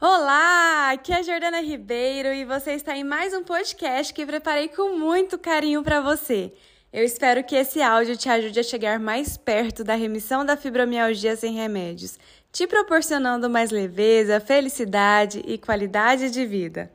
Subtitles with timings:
[0.00, 4.68] Olá, aqui é a Jordana Ribeiro e você está em mais um podcast que preparei
[4.68, 6.52] com muito carinho para você.
[6.92, 11.34] Eu espero que esse áudio te ajude a chegar mais perto da remissão da fibromialgia
[11.34, 12.16] sem remédios,
[12.52, 16.92] te proporcionando mais leveza, felicidade e qualidade de vida.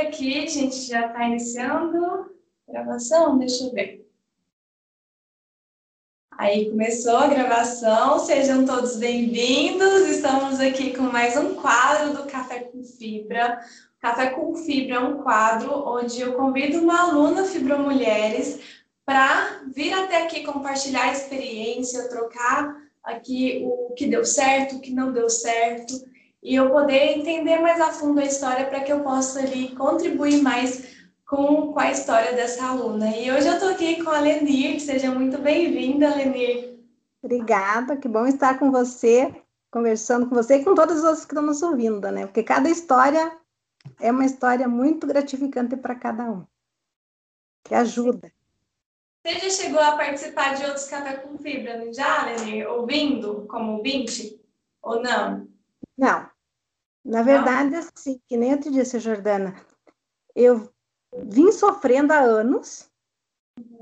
[0.00, 4.05] Aqui, a gente já está iniciando a gravação, deixa eu ver.
[6.38, 10.06] Aí começou a gravação, sejam todos bem-vindos.
[10.06, 13.58] Estamos aqui com mais um quadro do Café com Fibra.
[13.98, 18.60] Café com Fibra é um quadro onde eu convido uma aluna Fibromulheres
[19.06, 25.12] para vir até aqui compartilhar experiência, trocar aqui o que deu certo, o que não
[25.12, 25.94] deu certo,
[26.42, 30.42] e eu poder entender mais a fundo a história para que eu possa ali contribuir
[30.42, 30.95] mais
[31.26, 33.14] com, com a história dessa aluna.
[33.14, 36.78] E hoje eu estou aqui com a Lenir, seja muito bem-vinda, Lenir.
[37.22, 39.34] Obrigada, que bom estar com você,
[39.70, 42.26] conversando com você e com todas as outras que estão nos ouvindo, né?
[42.26, 43.36] Porque cada história
[44.00, 46.46] é uma história muito gratificante para cada um,
[47.64, 48.32] que ajuda.
[49.26, 52.70] Você já chegou a participar de outros Café com Fibra, não já, Lenir?
[52.70, 54.40] Ouvindo como ouvinte?
[54.80, 55.48] Ou não?
[55.98, 56.30] Não.
[57.04, 57.78] Na verdade, não?
[57.80, 59.56] assim, que nem eu te disse, Jordana,
[60.32, 60.72] eu
[61.14, 62.90] vim sofrendo há anos.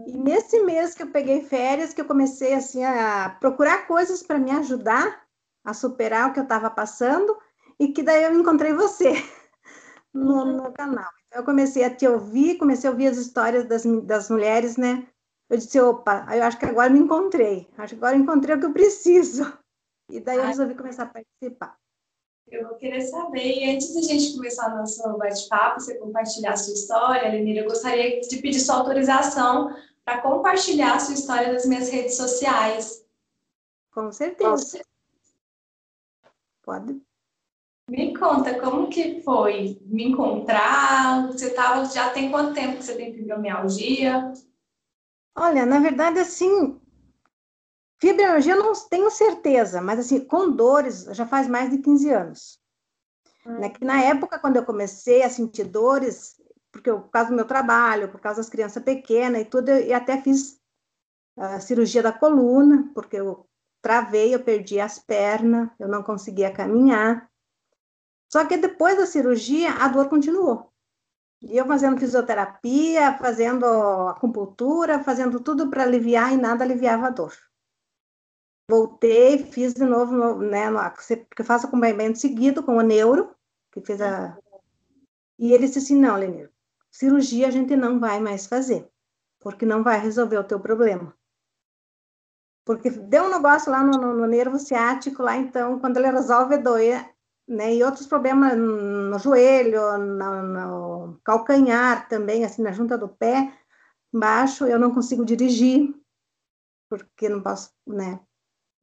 [0.07, 4.39] E nesse mês que eu peguei férias, que eu comecei assim a procurar coisas para
[4.39, 5.25] me ajudar
[5.65, 7.37] a superar o que eu estava passando,
[7.79, 9.13] e que daí eu encontrei você
[10.13, 11.11] no, no, canal.
[11.27, 15.07] Então, eu comecei a te ouvir, comecei a ouvir as histórias das, das mulheres, né?
[15.49, 18.67] Eu disse, opa, eu acho que agora me encontrei, acho que agora encontrei o que
[18.67, 19.53] eu preciso.
[20.11, 21.77] E daí eu resolvi começar a participar.
[22.51, 26.57] Eu vou querer saber, e antes da gente começar o nosso bate-papo, você compartilhar a
[26.57, 31.67] sua história, Lenira, eu gostaria de pedir sua autorização para compartilhar a sua história nas
[31.67, 33.05] minhas redes sociais.
[33.93, 34.83] Com certeza.
[36.63, 37.01] Pode.
[37.89, 41.27] Me conta, como que foi me encontrar?
[41.27, 44.33] Você tava, já tem quanto tempo que você tem fibromialgia?
[45.37, 46.81] Olha, na verdade, assim,
[48.05, 52.61] Fibromialgia eu não tenho certeza, mas assim, com dores já faz mais de 15 anos.
[53.47, 53.61] Uhum.
[53.61, 53.71] Né?
[53.71, 56.39] Que na época, quando eu comecei a sentir dores,
[56.71, 59.97] porque eu, por causa do meu trabalho, por causa das crianças pequenas e tudo, eu,
[59.97, 60.61] até fiz
[61.35, 63.49] a cirurgia da coluna, porque eu
[63.81, 67.31] travei, eu perdi as pernas, eu não conseguia caminhar.
[68.31, 70.71] Só que depois da cirurgia, a dor continuou.
[71.41, 73.65] E eu fazendo fisioterapia, fazendo
[74.09, 77.33] acupuntura, fazendo tudo para aliviar e nada aliviava a dor
[78.69, 80.67] voltei, fiz de novo, né,
[81.29, 83.35] porque eu faço acompanhamento seguido com o neuro,
[83.73, 84.37] que fez a...
[85.39, 86.51] E ele disse assim, não, Lenir,
[86.91, 88.89] cirurgia a gente não vai mais fazer,
[89.41, 91.15] porque não vai resolver o teu problema.
[92.65, 96.57] Porque deu um negócio lá no, no, no nervo ciático, lá então, quando ele resolve
[96.57, 97.15] doer,
[97.47, 103.53] né, e outros problemas no joelho, no, no calcanhar também, assim, na junta do pé,
[104.13, 105.95] embaixo, eu não consigo dirigir,
[106.89, 108.19] porque não posso, né,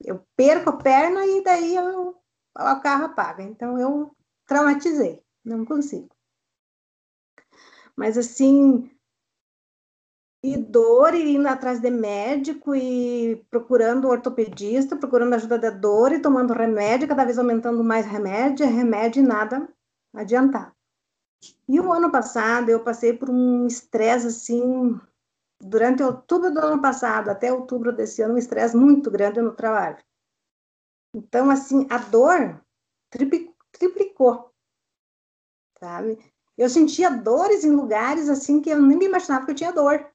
[0.06, 2.16] eu perco a perna e daí eu,
[2.56, 3.44] o carro apaga.
[3.44, 6.10] Então eu traumatizei, não consigo.
[7.96, 8.90] Mas assim,
[10.44, 16.20] e dor e indo atrás de médico e procurando ortopedista, procurando ajuda da dor e
[16.20, 19.70] tomando remédio, cada vez aumentando mais remédio, remédio e nada
[20.14, 20.76] adiantava.
[21.68, 25.00] E o ano passado eu passei por um estresse assim
[25.62, 29.98] durante outubro do ano passado até outubro desse ano, um estresse muito grande no trabalho.
[31.14, 32.60] Então, assim, a dor
[33.10, 34.52] triplicou,
[35.80, 36.18] sabe?
[36.58, 40.06] Eu sentia dores em lugares, assim, que eu nem me imaginava que eu tinha dor.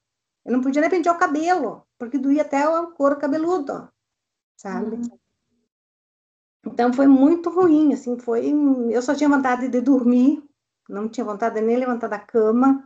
[0.44, 3.90] Eu não podia nem pentear o cabelo, porque doía até o couro cabeludo,
[4.56, 4.96] sabe?
[4.96, 5.18] Uhum.
[6.66, 8.52] Então, foi muito ruim, assim, foi...
[8.90, 10.42] Eu só tinha vontade de dormir,
[10.88, 12.85] não tinha vontade de nem levantar da cama,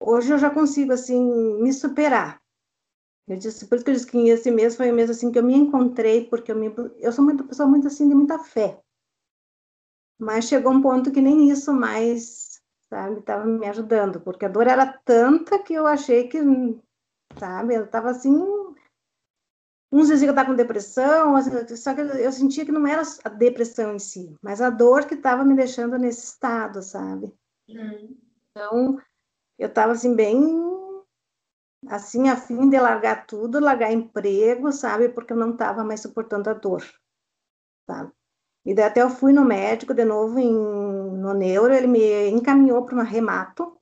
[0.00, 1.22] hoje eu já consigo, assim,
[1.62, 2.40] me superar.
[3.28, 5.38] Eu disse, por isso que eu disse que esse mês foi o mês, assim, que
[5.38, 8.80] eu me encontrei, porque eu, me, eu sou uma pessoa muito, assim, de muita fé.
[10.18, 14.66] Mas chegou um ponto que nem isso mais, sabe, estava me ajudando, porque a dor
[14.66, 16.38] era tanta que eu achei que,
[17.38, 18.34] sabe, eu estava assim,
[19.92, 21.34] uns diziam que eu estava com depressão,
[21.76, 25.14] só que eu sentia que não era a depressão em si, mas a dor que
[25.14, 27.32] estava me deixando nesse estado, sabe?
[27.68, 28.16] Hum.
[28.50, 28.98] Então,
[29.60, 30.58] eu estava assim bem
[31.86, 36.48] assim a fim de largar tudo, largar emprego, sabe, porque eu não estava mais suportando
[36.50, 36.82] a dor,
[37.86, 38.12] sabe?
[38.64, 42.84] E daí até eu fui no médico de novo em, no neuro, ele me encaminhou
[42.84, 43.78] para uma remato,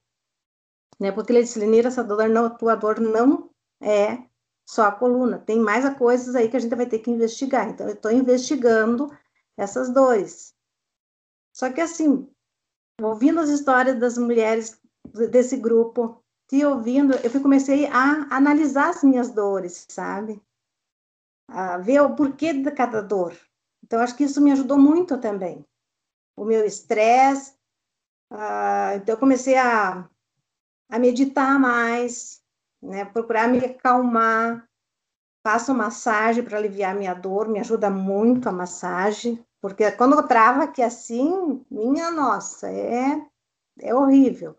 [0.99, 1.13] né?
[1.13, 4.25] Porque ele disse, Lenira, essa dor não, tua dor não é
[4.67, 7.69] só a coluna, tem mais coisas aí que a gente vai ter que investigar.
[7.69, 9.11] Então eu estou investigando
[9.57, 10.55] essas dores.
[11.53, 12.29] Só que assim,
[13.01, 14.78] ouvindo as histórias das mulheres
[15.31, 20.43] desse grupo, te ouvindo, eu comecei a analisar as minhas dores, sabe?
[21.49, 23.37] A ver o porquê de cada dor.
[23.85, 25.65] Então, acho que isso me ajudou muito também.
[26.37, 27.53] O meu estresse.
[28.33, 30.09] Uh, então, eu comecei a,
[30.91, 32.43] a meditar mais,
[32.83, 33.05] né?
[33.05, 34.67] procurar me acalmar.
[35.47, 40.65] Faço massagem para aliviar minha dor, me ajuda muito a massagem, porque quando eu trava
[40.65, 43.25] aqui assim, minha nossa, é,
[43.81, 44.57] é horrível.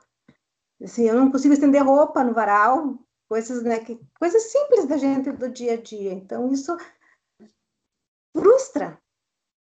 [0.81, 2.98] Assim, eu não consigo estender roupa no varal,
[3.28, 6.14] coisas, né, que, coisas simples da gente do dia a dia.
[6.14, 6.76] Então, isso
[8.36, 9.00] frustra,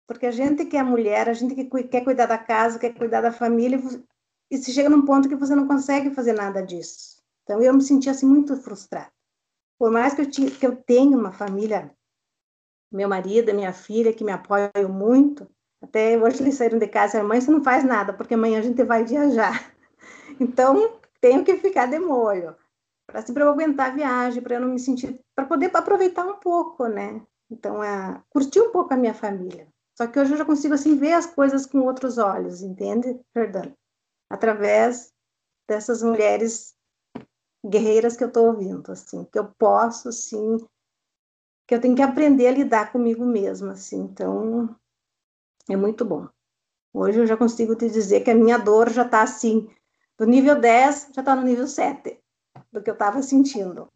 [0.07, 3.21] porque a gente que é mulher, a gente que quer cuidar da casa, quer cuidar
[3.21, 3.81] da família,
[4.51, 7.21] e se chega num ponto que você não consegue fazer nada disso.
[7.43, 9.11] Então, eu me senti assim muito frustrada.
[9.77, 11.91] Por mais que eu, tinha, que eu tenha uma família,
[12.91, 15.49] meu marido, minha filha, que me apoiam muito,
[15.81, 18.83] até hoje eles saíram de casa, mãe, você não faz nada, porque amanhã a gente
[18.83, 19.71] vai viajar.
[20.39, 22.55] Então, tenho que ficar de molho
[23.11, 26.39] para para eu aguentar a viagem, para eu não me sentir, para poder aproveitar um
[26.39, 27.25] pouco, né?
[27.49, 29.67] Então, é, curtir um pouco a minha família.
[29.97, 33.75] Só que hoje eu já consigo assim ver as coisas com outros olhos, entende, Fernanda?
[34.29, 35.11] Através
[35.67, 36.75] dessas mulheres
[37.65, 40.57] guerreiras que eu estou ouvindo, assim, que eu posso, sim,
[41.67, 43.97] que eu tenho que aprender a lidar comigo mesma, assim.
[43.97, 44.75] Então,
[45.69, 46.27] é muito bom.
[46.93, 49.69] Hoje eu já consigo te dizer que a minha dor já está assim,
[50.19, 52.19] do nível 10 já está no nível 7
[52.71, 53.87] do que eu estava sentindo.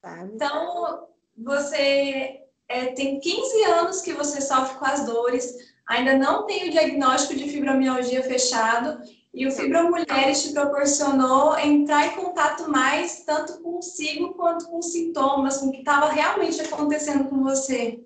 [0.00, 0.32] Sabe?
[0.34, 5.54] Então, você é, tem 15 anos que você sofre com as dores,
[5.86, 12.06] ainda não tem o diagnóstico de fibromialgia fechado, e o Fibra Mulheres te proporcionou entrar
[12.06, 17.44] em contato mais tanto consigo quanto com sintomas, com o que estava realmente acontecendo com
[17.44, 18.02] você.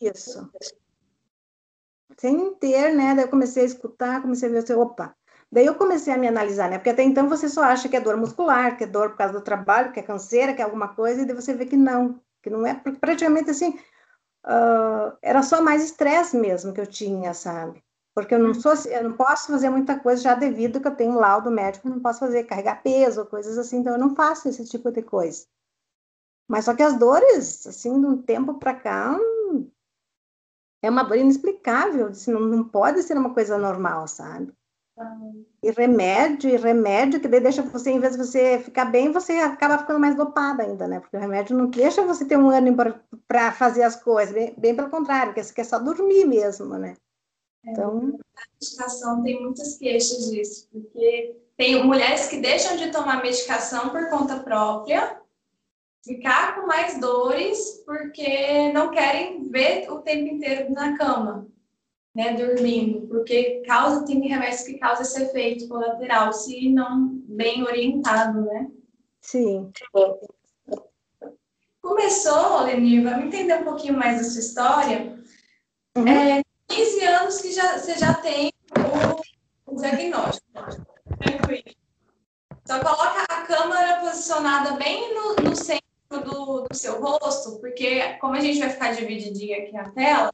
[0.00, 0.48] Isso.
[2.16, 3.14] Sem ter, né?
[3.14, 5.16] Daí eu comecei a escutar, comecei a ver, assim, opa,
[5.52, 6.78] Daí eu comecei a me analisar, né?
[6.78, 9.34] Porque até então você só acha que é dor muscular, que é dor por causa
[9.34, 12.18] do trabalho, que é canseira, que é alguma coisa, e daí você vê que não,
[12.42, 13.78] que não é, porque praticamente assim,
[14.46, 17.84] uh, era só mais estresse mesmo que eu tinha, sabe?
[18.14, 21.12] Porque eu não sou, eu não posso fazer muita coisa já devido que eu tenho
[21.12, 24.64] um laudo médico, não posso fazer carregar peso, coisas assim, então eu não faço esse
[24.64, 25.46] tipo de coisa.
[26.48, 29.18] Mas só que as dores, assim, de um tempo para cá,
[30.80, 34.52] é uma dor inexplicável, assim, não, não pode ser uma coisa normal, sabe?
[35.62, 39.78] E remédio, e remédio, que deixa você, em vez de você ficar bem, você acaba
[39.78, 41.00] ficando mais dopada ainda, né?
[41.00, 42.76] Porque o remédio não deixa você ter um ânimo
[43.26, 46.96] para fazer as coisas, bem, bem, pelo contrário, porque você quer só dormir mesmo, né?
[47.64, 48.18] É, então.
[48.36, 54.10] A medicação tem muitas queixas disso, porque tem mulheres que deixam de tomar medicação por
[54.10, 55.20] conta própria,
[56.04, 61.51] ficar com mais dores, porque não querem ver o tempo inteiro na cama
[62.14, 68.42] né, dormindo, porque causa, tem remédios que causam esse efeito colateral, se não bem orientado,
[68.42, 68.70] né?
[69.20, 69.70] Sim.
[71.80, 75.18] Começou, Lenir, vamos entender um pouquinho mais da sua história.
[75.96, 76.06] Uhum.
[76.06, 78.52] É, 15 anos que já, você já tem
[79.66, 80.46] o, o diagnóstico.
[81.18, 81.62] Tranquilo.
[82.64, 85.82] Só coloca a câmera posicionada bem no, no centro
[86.24, 90.32] do, do seu rosto, porque como a gente vai ficar divididinha aqui na tela,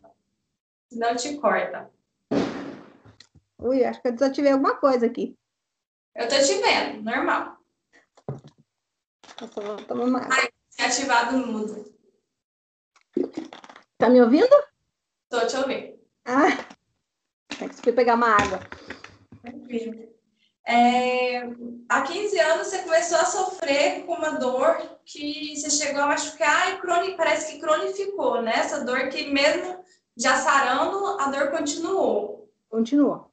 [0.90, 1.90] Senão te corta.
[3.58, 5.36] Ui, acho que eu desativei alguma coisa aqui.
[6.15, 7.58] Eu tô te vendo, normal.
[9.41, 10.36] Eu só vou tomar uma água.
[10.36, 11.94] Ai, ativado o mudo.
[13.98, 14.48] Tá me ouvindo?
[15.29, 15.98] Tô te ouvindo.
[16.24, 16.48] Ah,
[17.60, 18.60] é que fui pegar uma água.
[19.43, 20.08] Tranquilo.
[20.67, 21.39] É,
[21.89, 26.74] há 15 anos você começou a sofrer com uma dor que você chegou a machucar
[26.74, 28.53] e croni, parece que cronificou, né?
[28.56, 29.78] Essa dor que mesmo
[30.19, 32.51] já sarando, a dor continuou.
[32.69, 33.31] Continuou.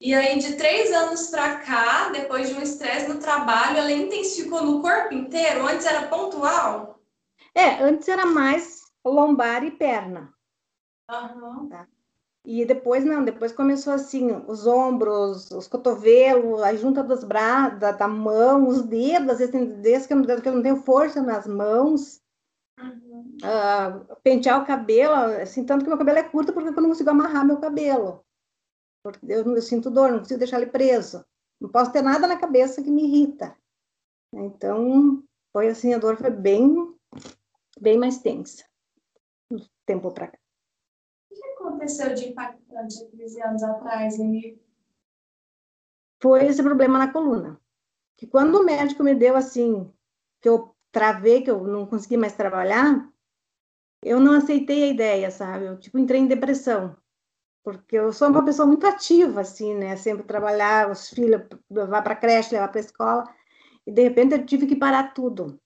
[0.00, 4.62] E aí, de três anos para cá, depois de um estresse no trabalho, ela intensificou
[4.62, 5.66] no corpo inteiro?
[5.66, 7.00] Antes era pontual?
[7.54, 10.34] É, antes era mais lombar e perna.
[11.10, 11.68] Uhum.
[11.70, 11.86] Tá?
[12.44, 17.92] E depois não, depois começou assim, os ombros, os cotovelos, a junta dos braços, da,
[17.92, 21.22] da mão, os dedos, às vezes tem dedos que eu, que eu não tenho força
[21.22, 22.20] nas mãos.
[22.78, 27.10] Uh, pentear o cabelo, assim, tanto que meu cabelo é curto porque eu não consigo
[27.10, 28.24] amarrar meu cabelo.
[29.02, 31.24] Porque eu, eu sinto dor, não consigo deixar ele preso.
[31.60, 33.56] Não posso ter nada na cabeça que me irrita.
[34.32, 36.94] Então, foi assim, a dor foi bem,
[37.80, 38.64] bem mais tensa.
[39.50, 40.38] Um tempo para cá.
[41.30, 44.60] O que aconteceu de impactante há 15 anos atrás, Emílio?
[46.20, 47.58] Foi esse problema na coluna.
[48.18, 49.90] Que quando o médico me deu assim,
[50.40, 53.06] que eu travei, que eu não consegui mais trabalhar,
[54.02, 55.66] eu não aceitei a ideia, sabe?
[55.66, 56.96] Eu, tipo, entrei em depressão.
[57.64, 59.96] porque eu sou uma pessoa muito ativa, assim, né?
[59.96, 63.24] Sempre trabalhar, os filhos, levar para creche, levar para escola,
[63.86, 65.60] e de repente eu tive que parar tudo.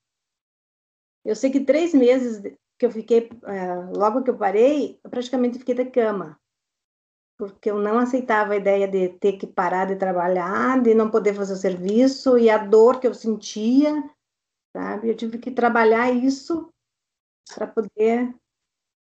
[1.25, 2.43] Eu sei que três meses
[2.79, 6.41] que eu fiquei, é, logo que eu parei, eu praticamente fiquei de cama,
[7.39, 11.35] porque eu não aceitava a ideia de ter que parar de trabalhar, de não poder
[11.35, 13.93] fazer o serviço, e a dor que eu sentia,
[14.77, 15.09] sabe?
[15.09, 16.73] Eu tive que trabalhar isso
[17.55, 18.35] para poder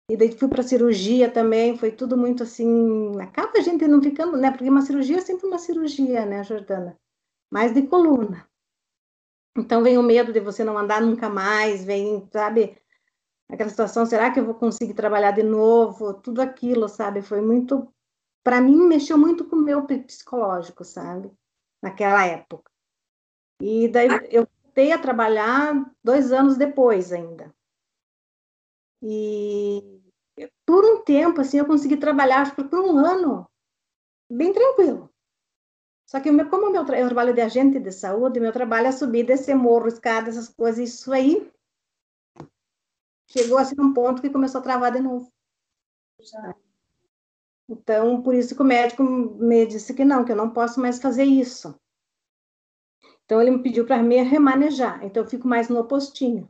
[0.10, 3.20] e daí fui para cirurgia também, foi tudo muito assim.
[3.20, 4.52] Acaba a gente não ficando, né?
[4.52, 6.96] Porque uma cirurgia é sempre uma cirurgia, né, Jordana?
[7.52, 8.48] Mais de coluna.
[9.58, 12.78] Então vem o medo de você não andar nunca mais, vem, sabe?
[13.50, 16.14] Aquela situação, será que eu vou conseguir trabalhar de novo?
[16.14, 17.22] Tudo aquilo, sabe?
[17.22, 17.92] Foi muito.
[18.44, 21.32] Para mim, mexeu muito com o meu psicológico, sabe?
[21.82, 22.70] Naquela época.
[23.60, 27.56] E daí eu voltei a trabalhar dois anos depois ainda.
[29.02, 30.02] E
[30.66, 33.50] por um tempo, assim, eu consegui trabalhar, acho que por um ano,
[34.30, 35.10] bem tranquilo.
[36.06, 39.26] Só que, meu, como meu, eu trabalho de agente de saúde, meu trabalho é subir,
[39.26, 41.50] descer morro, escada, essas coisas, isso aí
[43.28, 45.32] chegou assim num ponto que começou a travar de novo.
[47.68, 51.00] Então, por isso que o médico me disse que não, que eu não posso mais
[51.00, 51.74] fazer isso.
[53.26, 55.04] Então, ele me pediu para me remanejar.
[55.04, 56.48] Então, eu fico mais no postinho.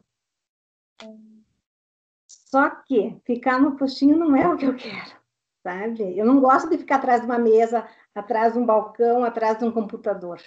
[2.28, 5.12] Só que ficar no postinho não é o que eu quero,
[5.62, 6.18] sabe?
[6.18, 9.66] Eu não gosto de ficar atrás de uma mesa, atrás de um balcão, atrás de
[9.66, 10.40] um computador.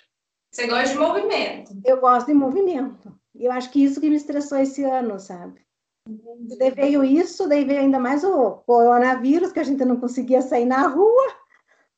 [0.50, 1.72] Você gosta de movimento?
[1.84, 3.14] Eu gosto de movimento.
[3.34, 5.60] E eu acho que isso que me estressou esse ano, sabe?
[6.08, 6.56] Entendi.
[6.58, 10.64] Daí veio isso, daí veio ainda mais o coronavírus, que a gente não conseguia sair
[10.64, 11.34] na rua.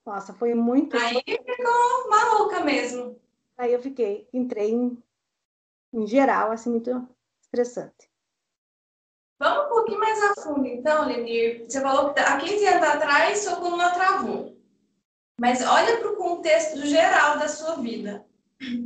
[0.05, 0.97] Nossa, foi muito.
[0.97, 3.20] Aí ficou maluca mesmo.
[3.61, 4.97] Aí eu fiquei, entrei em,
[5.93, 7.07] em geral, assim, muito
[7.43, 8.11] estressante.
[9.39, 11.67] Vamos um pouquinho mais a fundo, então, Lenir.
[11.69, 14.57] Você falou que há 15 anos atrás sua coluna travou.
[15.39, 18.25] Mas olha para o contexto geral da sua vida.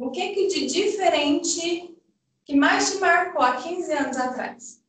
[0.00, 1.97] O que, que de diferente
[2.45, 4.85] que mais te marcou há 15 anos atrás?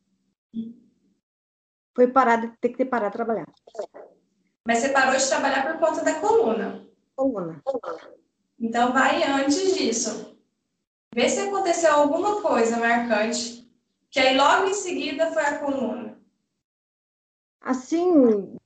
[1.94, 3.46] Foi parar ter que parar de trabalhar.
[4.66, 6.84] Mas você parou de trabalhar por conta da coluna.
[7.14, 7.62] Coluna.
[8.58, 10.36] Então vai antes disso.
[11.14, 13.56] Vê se aconteceu alguma coisa marcante
[14.10, 16.18] que aí logo em seguida foi a coluna.
[17.60, 18.56] Assim,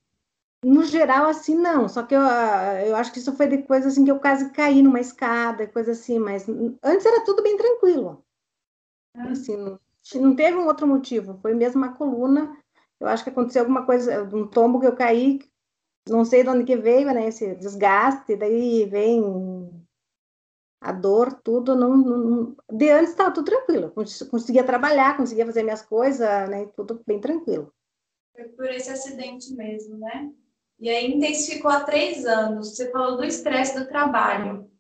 [0.63, 1.89] no geral, assim, não.
[1.89, 4.83] Só que eu, eu acho que isso foi de coisa assim que eu quase caí
[4.83, 6.47] numa escada, coisa assim, mas
[6.83, 8.25] antes era tudo bem tranquilo.
[9.15, 9.31] Ah.
[9.31, 9.81] Assim, não,
[10.17, 12.57] não teve um outro motivo, foi mesmo a coluna.
[13.01, 15.41] Eu acho que aconteceu alguma coisa, um tombo que eu caí,
[16.09, 17.27] não sei de onde que veio, né?
[17.27, 19.23] Esse desgaste, daí vem
[20.81, 23.93] a dor, tudo, não, não de antes estava tudo tranquilo,
[24.31, 27.73] conseguia trabalhar, conseguia fazer minhas coisas, né, tudo bem tranquilo.
[28.35, 30.31] Foi por esse acidente mesmo, né?
[30.79, 32.75] E aí intensificou há três anos.
[32.75, 34.71] Você falou do estresse do trabalho.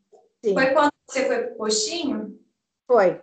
[0.42, 0.54] Sim.
[0.54, 2.40] Foi quando você foi pro postinho?
[2.86, 3.20] Foi.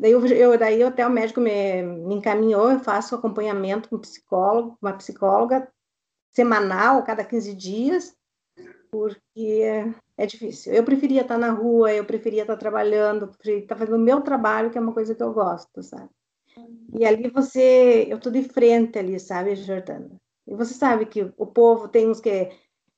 [0.00, 4.00] Daí, eu, eu, daí até o médico me, me encaminhou, eu faço acompanhamento com um
[4.00, 5.70] psicólogo, uma psicóloga
[6.32, 8.16] semanal, cada 15 dias,
[8.90, 10.74] porque é difícil.
[10.74, 14.70] Eu preferia estar na rua, eu preferia estar trabalhando, preferia estar fazendo o meu trabalho,
[14.70, 16.10] que é uma coisa que eu gosto, sabe?
[16.92, 20.10] E ali você, eu estou de frente ali, sabe, Jordana?
[20.46, 22.50] E você sabe que o povo tem uns que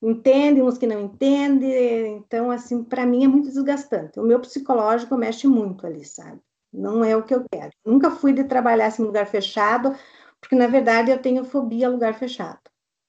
[0.02, 4.18] entendem, uns que não entendem, então, assim, para mim é muito desgastante.
[4.18, 6.40] O meu psicológico mexe muito ali, sabe?
[6.72, 7.70] Não é o que eu quero.
[7.86, 9.94] nunca fui de trabalhar assim, em lugar fechado,
[10.40, 12.58] porque, na verdade, eu tenho fobia a lugar fechado,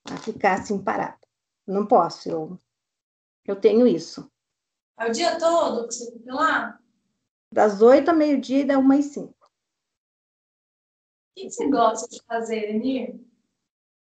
[0.05, 1.17] a ficar assim parado.
[1.65, 2.59] Não posso, eu
[3.45, 4.29] eu tenho isso.
[4.97, 6.79] É o dia todo que você fica lá?
[7.51, 9.33] Das oito ao meio-dia e da uma e cinco.
[11.31, 13.19] O que você gosta de fazer, Enir?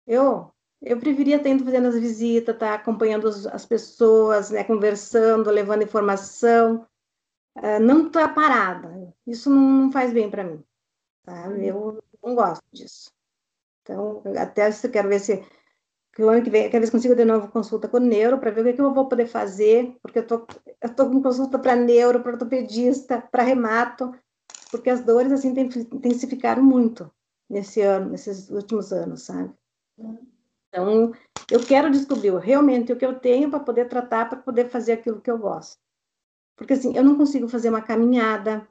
[0.06, 5.50] Eu, eu preferia estar indo fazendo as visitas, estar tá acompanhando as pessoas, né, conversando,
[5.50, 6.86] levando informação,
[7.56, 9.14] uh, não estar parada.
[9.26, 10.64] Isso não, faz bem para mim.
[11.22, 11.48] Tá?
[11.50, 13.12] Eu não gosto disso.
[13.82, 15.44] Então, até se eu quero ver se
[16.18, 18.62] que o ano que vem, se consigo de novo consulta com o neuro, para ver
[18.62, 20.48] o que, que, eu vou poder fazer, porque eu tô,
[20.82, 24.12] eu tô com consulta para neuro, para ortopedista, para remato,
[24.68, 27.08] porque as dores, assim, intensificaram muito
[27.48, 29.54] nesse ano, nesses últimos anos, sabe?
[30.68, 31.12] Então,
[31.52, 35.20] eu quero descobrir realmente o que eu tenho para poder tratar, para poder fazer aquilo
[35.20, 35.78] que eu gosto.
[36.56, 38.68] Porque, assim, eu não consigo fazer uma caminhada,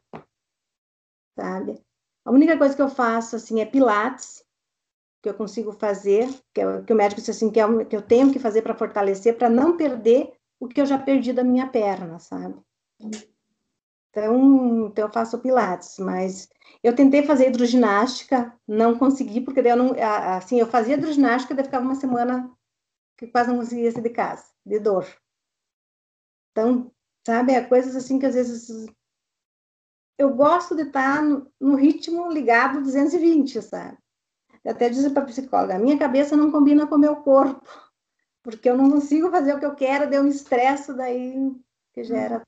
[1.39, 1.81] sabe?
[2.25, 4.43] A única coisa que eu faço, assim, é pilates,
[5.21, 8.01] que eu consigo fazer, que, eu, que o médico disse assim, que, é, que eu
[8.01, 11.67] tenho que fazer para fortalecer, para não perder o que eu já perdi da minha
[11.67, 12.55] perna, sabe?
[14.09, 16.49] Então, então eu faço pilates, mas
[16.83, 19.95] eu tentei fazer hidroginástica, não consegui, porque daí eu não,
[20.35, 22.51] assim, eu fazia hidroginástica, daí ficava uma semana
[23.17, 25.05] que quase não conseguia sair de casa, de dor.
[26.51, 26.91] Então,
[27.25, 28.87] sabe, é coisas assim que às vezes
[30.17, 33.97] eu gosto de estar no, no ritmo ligado 220, sabe?
[34.67, 37.65] Eu até disse para a psicóloga, a minha cabeça não combina com o meu corpo,
[38.43, 41.55] porque eu não consigo fazer o que eu quero, deu um estresse daí
[41.93, 42.43] que gera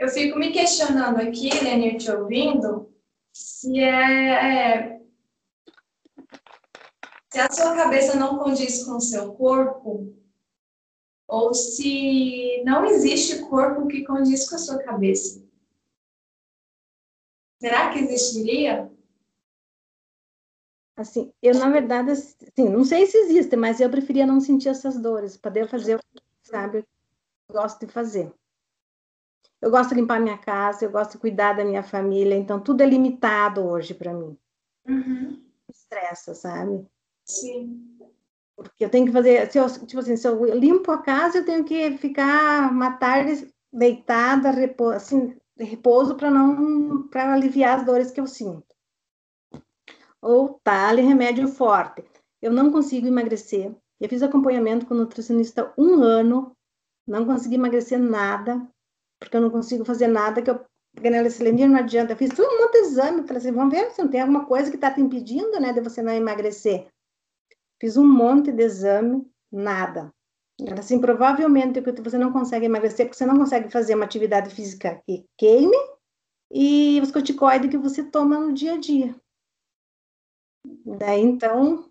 [0.00, 2.90] eu fico me questionando aqui, Lenir, te ouvindo,
[3.34, 5.02] se é, é,
[7.30, 10.16] se a sua cabeça não condiz com o seu corpo,
[11.28, 15.46] ou se não existe corpo que condiz com a sua cabeça.
[17.60, 18.90] Será que existiria?
[21.00, 24.98] Assim, eu na verdade, assim, não sei se existe, mas eu preferia não sentir essas
[24.98, 26.84] dores, poder fazer o que, sabe,
[27.48, 28.30] eu gosto de fazer.
[29.62, 32.82] Eu gosto de limpar minha casa, eu gosto de cuidar da minha família, então tudo
[32.82, 34.36] é limitado hoje para mim.
[34.86, 35.42] Uhum.
[35.70, 36.86] Estressa, sabe?
[37.24, 37.98] Sim.
[38.54, 41.46] Porque eu tenho que fazer, se eu, tipo assim, se eu limpo a casa, eu
[41.46, 47.86] tenho que ficar uma tarde deitada, repouso, assim, de repouso para não para aliviar as
[47.86, 48.69] dores que eu sinto.
[50.22, 52.04] Ou tale remédio forte.
[52.42, 53.74] Eu não consigo emagrecer.
[54.00, 56.56] Eu fiz acompanhamento com nutricionista um ano,
[57.06, 58.66] não consegui emagrecer nada
[59.20, 60.64] porque eu não consigo fazer nada que eu
[60.98, 62.14] ganelicilemia não adianta.
[62.14, 64.70] Eu fiz um monte de exame, falei assim, vamos ver se não tem alguma coisa
[64.70, 66.88] que está te impedindo, né, de você não emagrecer.
[67.78, 70.12] Fiz um monte de exame, nada.
[70.60, 75.00] Ela assim, provavelmente você não consegue emagrecer porque você não consegue fazer uma atividade física
[75.06, 75.76] que queime
[76.50, 79.14] e os corticoides que você toma no dia a dia.
[80.64, 81.90] Daí, então,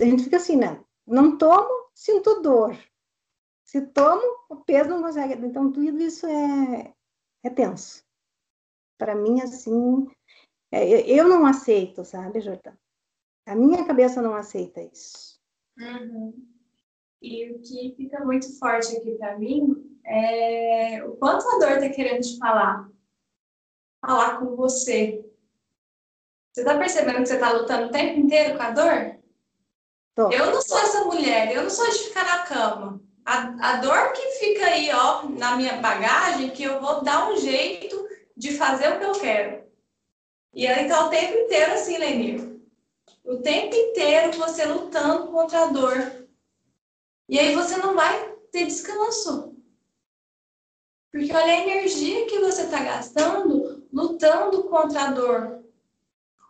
[0.00, 0.82] a gente fica assim, né?
[1.06, 2.76] Não tomo, sinto dor.
[3.64, 5.34] Se tomo, o peso não consegue.
[5.34, 6.94] Então, tudo isso é,
[7.44, 8.04] é tenso.
[8.98, 10.06] Para mim, assim,
[10.72, 12.76] é, eu não aceito, sabe, Jordão?
[13.46, 15.40] A minha cabeça não aceita isso.
[15.78, 16.46] Uhum.
[17.22, 21.90] E o que fica muito forte aqui para mim é o quanto a dor está
[21.90, 22.90] querendo te falar.
[24.00, 25.29] Falar com você.
[26.52, 29.16] Você está percebendo que você está lutando o tempo inteiro com a dor?
[30.14, 30.30] Tô.
[30.30, 34.12] Eu não sou essa mulher, eu não sou de ficar na cama a, a dor
[34.12, 38.92] que fica aí, ó, na minha bagagem, que eu vou dar um jeito de fazer
[38.92, 39.64] o que eu quero.
[40.52, 42.60] E aí tá o tempo inteiro assim, Lenir.
[43.24, 46.26] O tempo inteiro você lutando contra a dor.
[47.28, 49.54] E aí você não vai ter descanso.
[51.12, 55.64] Porque olha a energia que você está gastando lutando contra a dor.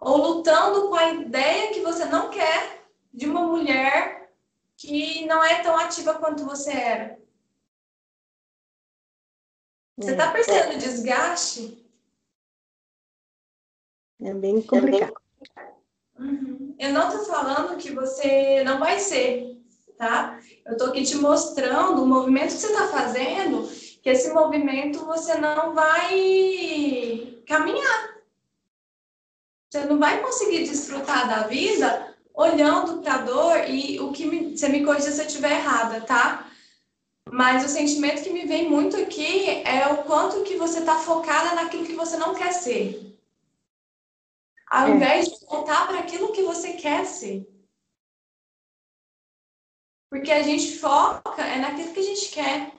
[0.01, 4.33] Ou lutando com a ideia que você não quer de uma mulher
[4.77, 7.21] que não é tão ativa quanto você era.
[9.99, 10.33] Você está é.
[10.33, 11.87] percebendo o desgaste?
[14.23, 15.15] É bem complicado.
[16.19, 16.75] Uhum.
[16.79, 19.61] Eu não estou falando que você não vai ser,
[19.99, 20.41] tá?
[20.65, 23.67] Eu estou aqui te mostrando o movimento que você está fazendo,
[24.03, 28.20] que esse movimento você não vai caminhar.
[29.71, 34.57] Você não vai conseguir desfrutar da vida olhando para a dor e o que me,
[34.57, 36.51] você me corrija se eu estiver errada, tá?
[37.31, 41.55] Mas o sentimento que me vem muito aqui é o quanto que você está focada
[41.55, 43.17] naquilo que você não quer ser.
[44.69, 44.91] Ao é.
[44.91, 47.49] invés de voltar para aquilo que você quer ser.
[50.11, 52.73] Porque a gente foca é naquilo que a gente quer.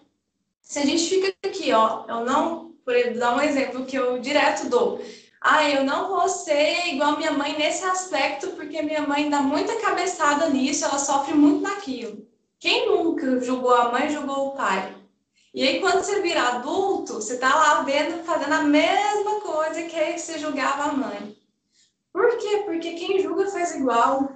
[0.62, 4.69] Se a gente fica aqui, ó, eu não, por dar um exemplo que eu direto
[4.69, 5.01] dou,
[5.43, 9.75] ah, eu não vou ser igual minha mãe nesse aspecto, porque minha mãe dá muita
[9.82, 12.27] cabeçada nisso, ela sofre muito naquilo.
[12.60, 14.95] Quem nunca julgou a mãe, julgou o pai?
[15.51, 20.17] E aí, quando você vira adulto, você tá lá vendo, fazendo a mesma coisa que
[20.17, 21.36] você julgava a mãe.
[22.13, 22.62] Por quê?
[22.63, 24.32] Porque quem julga faz igual.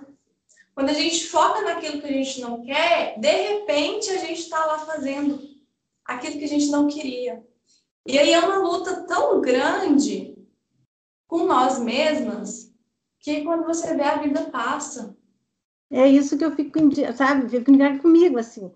[0.74, 4.66] Quando a gente foca naquilo que a gente não quer, de repente a gente está
[4.66, 5.40] lá fazendo
[6.04, 7.46] aquilo que a gente não queria.
[8.08, 10.35] E aí é uma luta tão grande
[11.28, 12.74] com nós mesmas,
[13.20, 15.16] que quando você vê a vida passa.
[15.92, 16.80] É isso que eu fico,
[17.16, 18.72] sabe, fico indignada comigo, assim.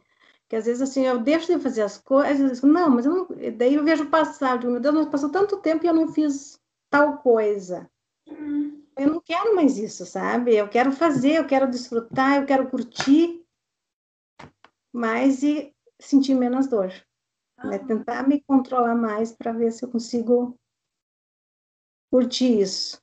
[0.48, 3.76] Que às vezes, assim, eu deixo de fazer as coisas, não, mas eu não, daí
[3.76, 6.60] eu vejo passar, digo, meu Deus, mas passou tanto tempo e eu não fiz
[6.90, 7.90] tal coisa.
[8.28, 8.84] Uhum.
[8.98, 10.56] Eu não quero mais isso, sabe?
[10.56, 13.46] Eu quero fazer, eu quero desfrutar, eu quero curtir,
[14.92, 16.92] mas e sentir menos dor.
[17.64, 17.78] Né?
[17.80, 20.58] Tentar me controlar mais para ver se eu consigo
[22.12, 23.02] curtir isso,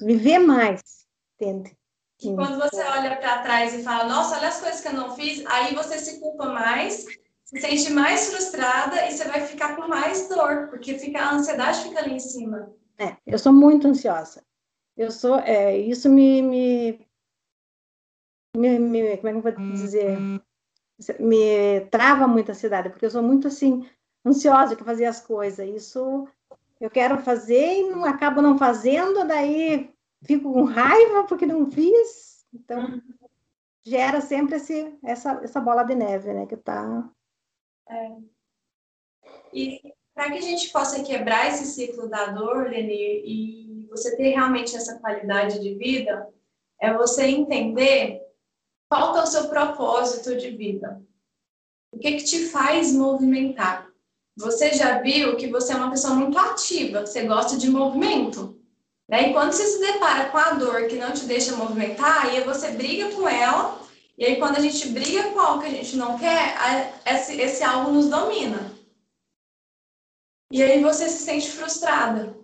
[0.00, 1.76] viver mais, entende?
[2.18, 5.44] Quando você olha para trás e fala, nossa, olha as coisas que eu não fiz,
[5.46, 7.04] aí você se culpa mais
[7.46, 11.84] se sente mais frustrada e você vai ficar com mais dor, porque fica, a ansiedade
[11.84, 12.74] fica ali em cima.
[12.98, 14.44] É, eu sou muito ansiosa.
[14.96, 17.06] Eu sou, é, isso me, me,
[18.56, 20.18] me, me como é que eu vou dizer?
[21.20, 23.88] Me trava muito a ansiedade, porque eu sou muito assim,
[24.24, 25.68] ansiosa de fazer as coisas.
[25.68, 26.26] Isso
[26.80, 29.90] eu quero fazer e não acabo não fazendo, daí
[30.24, 32.44] fico com raiva porque não fiz.
[32.52, 33.00] Então,
[33.84, 36.46] gera sempre esse, essa, essa bola de neve, né?
[36.46, 37.10] Que tá.
[37.88, 38.16] É.
[39.52, 44.30] E para que a gente possa quebrar esse ciclo da dor, Lenir, e você ter
[44.30, 46.28] realmente essa qualidade de vida,
[46.80, 48.22] é você entender
[48.88, 51.02] qual é o seu propósito de vida.
[51.92, 53.85] O que, que te faz movimentar?
[54.36, 58.60] Você já viu que você é uma pessoa muito ativa, você gosta de movimento.
[59.08, 59.30] Né?
[59.30, 62.72] E quando você se depara com a dor que não te deixa movimentar, aí você
[62.72, 63.80] briga com ela,
[64.18, 66.54] e aí quando a gente briga com algo que a gente não quer,
[67.06, 68.72] esse, esse algo nos domina.
[70.52, 72.36] E aí você se sente frustrada.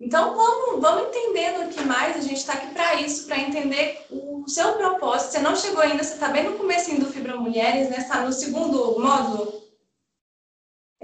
[0.00, 4.04] Então vamos, vamos entendendo o que mais, a gente está aqui para isso, para entender
[4.10, 5.32] o seu propósito.
[5.32, 7.98] Você não chegou ainda, você está bem no começo do Fibra Mulheres, né?
[7.98, 9.63] Está no segundo módulo?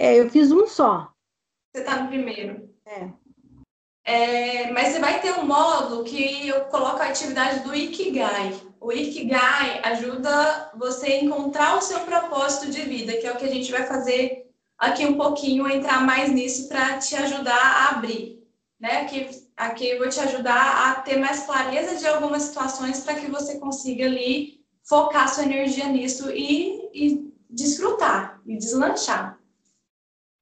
[0.01, 1.13] É, eu fiz um só.
[1.71, 2.71] Você está no primeiro.
[2.87, 3.11] É.
[4.03, 8.59] É, mas você vai ter um módulo que eu coloco a atividade do Ikigai.
[8.81, 13.45] O Ikigai ajuda você a encontrar o seu propósito de vida, que é o que
[13.45, 18.43] a gente vai fazer aqui um pouquinho, entrar mais nisso para te ajudar a abrir.
[18.81, 19.03] Né?
[19.03, 23.31] Aqui, aqui eu vou te ajudar a ter mais clareza de algumas situações para que
[23.31, 29.40] você consiga ali focar sua energia nisso e, e desfrutar e deslanchar.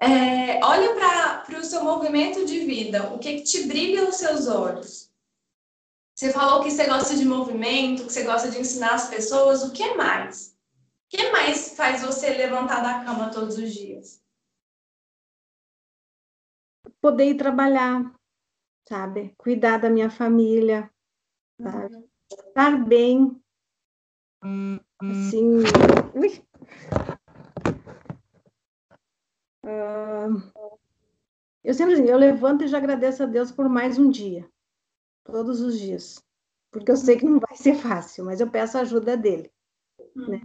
[0.00, 4.46] É, olha para o seu movimento de vida, o que, que te brilha nos seus
[4.46, 5.12] olhos?
[6.14, 9.72] Você falou que você gosta de movimento, que você gosta de ensinar as pessoas, o
[9.72, 10.56] que mais?
[11.06, 14.22] O que mais faz você levantar da cama todos os dias?
[17.00, 18.12] Poder ir trabalhar,
[18.88, 19.32] sabe?
[19.36, 20.90] Cuidar da minha família,
[21.60, 21.94] sabe?
[21.94, 22.08] Uhum.
[22.30, 23.40] Estar bem.
[25.00, 25.62] Assim.
[26.14, 26.42] Ui.
[31.64, 34.48] Eu sempre eu levanto e já agradeço a Deus por mais um dia,
[35.24, 36.22] todos os dias,
[36.70, 39.50] porque eu sei que não vai ser fácil, mas eu peço a ajuda dele.
[40.14, 40.40] Né?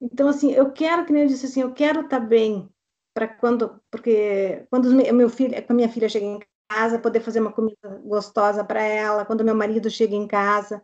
[0.00, 2.68] Então, assim, eu quero, que nem eu disse assim, eu quero estar tá bem
[3.12, 7.52] para quando, porque quando meu filho, a minha filha chega em casa, poder fazer uma
[7.52, 10.82] comida gostosa para ela, quando meu marido chega em casa.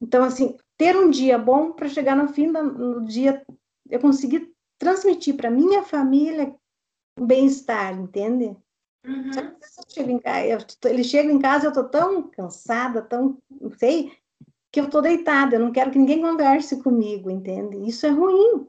[0.00, 3.44] Então, assim, ter um dia bom para chegar no fim do dia,
[3.88, 4.51] eu conseguir
[4.82, 6.52] transmitir para minha família
[7.16, 8.56] o bem-estar, entende?
[9.06, 9.30] Uhum.
[10.18, 14.12] casa, ele chega em casa, eu estou tão cansada, tão, não sei,
[14.72, 17.76] que eu estou deitada, eu não quero que ninguém converse comigo, entende?
[17.88, 18.66] Isso é ruim.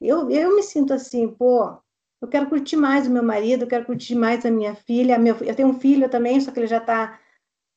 [0.00, 1.76] Eu, eu me sinto assim, pô,
[2.20, 5.36] eu quero curtir mais o meu marido, eu quero curtir mais a minha filha, meu,
[5.36, 7.20] eu tenho um filho também, só que ele já está,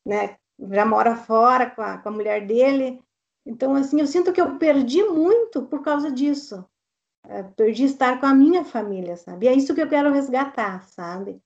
[0.06, 0.38] né,
[0.72, 3.00] já mora fora com a, com a mulher dele,
[3.46, 6.66] então, assim, eu sinto que eu perdi muito por causa disso.
[7.30, 9.46] É, perdi estar com a minha família, sabe?
[9.46, 11.42] E é isso que eu quero resgatar, sabe?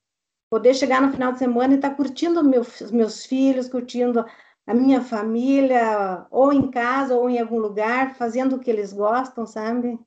[0.50, 4.26] Poder chegar no final de semana e estar tá curtindo meu, meus filhos, curtindo
[4.66, 9.46] a minha família, ou em casa, ou em algum lugar, fazendo o que eles gostam,
[9.46, 10.00] sabe?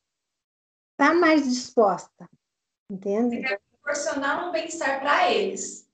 [0.97, 2.29] Tá mais disposta,
[2.91, 3.41] entende?
[3.41, 5.89] Quer proporcionar um bem-estar para eles.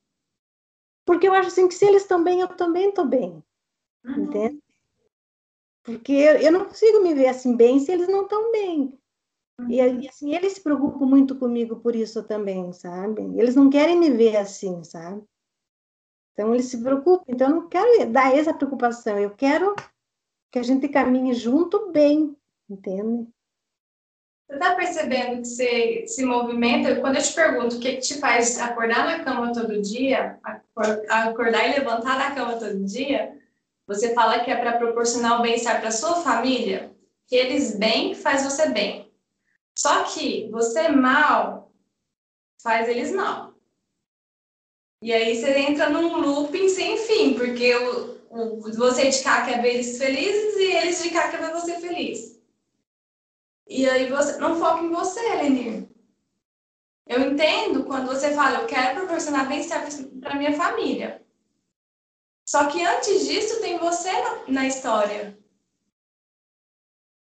[1.06, 3.42] Porque eu acho assim que se eles estão bem, eu também estou bem,
[4.04, 4.24] uhum.
[4.24, 4.62] entende?
[5.82, 8.98] Porque eu, eu não consigo me ver assim bem se eles não estão bem.
[9.66, 13.22] E, assim, eles se preocupam muito comigo por isso também, sabe?
[13.36, 15.22] Eles não querem me ver assim, sabe?
[16.32, 17.24] Então, eles se preocupam.
[17.26, 19.18] Então, eu não quero dar essa preocupação.
[19.18, 19.74] Eu quero
[20.52, 22.36] que a gente caminhe junto bem,
[22.70, 23.28] entende?
[24.46, 27.00] Você está percebendo que você se movimenta?
[27.00, 30.38] Quando eu te pergunto o que, que te faz acordar na cama todo dia,
[31.08, 33.36] acordar e levantar da cama todo dia,
[33.86, 36.90] você fala que é para proporcionar o bem-estar para sua família,
[37.26, 39.07] que eles bem faz você bem.
[39.78, 41.72] Só que você mal
[42.60, 43.54] faz eles mal.
[45.00, 49.62] E aí você entra num looping sem fim, porque o, o, você de cá quer
[49.62, 52.42] ver eles felizes e eles de cá quer ver você feliz.
[53.68, 55.88] E aí você não foca em você, Lenir.
[57.06, 59.86] Eu entendo quando você fala, eu quero proporcionar bem-estar
[60.20, 61.24] para minha família.
[62.44, 65.38] Só que antes disso tem você na, na história.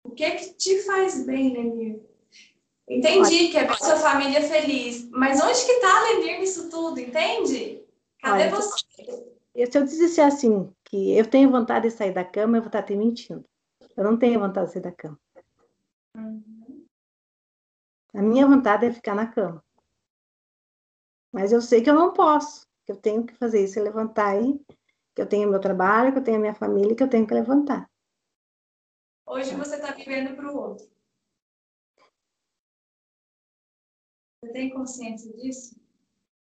[0.05, 2.12] O que é que te faz bem, Lenir?
[2.89, 5.09] Entendi que é para sua família feliz.
[5.11, 7.85] Mas onde que está a Lenir nisso tudo, entende?
[8.21, 8.85] Cadê Olha, você?
[9.55, 12.83] Se eu dissesse assim, que eu tenho vontade de sair da cama, eu vou estar
[12.83, 13.45] te mentindo.
[13.97, 15.19] Eu não tenho vontade de sair da cama.
[16.17, 16.87] Uhum.
[18.15, 19.63] A minha vontade é ficar na cama.
[21.33, 24.29] Mas eu sei que eu não posso, que eu tenho que fazer isso, é levantar
[24.29, 24.61] aí,
[25.15, 27.33] que eu tenho meu trabalho, que eu tenho a minha família, que eu tenho que
[27.33, 27.91] levantar.
[29.27, 30.92] Hoje você está vivendo para o outro.
[34.43, 35.77] Você tem consciência disso?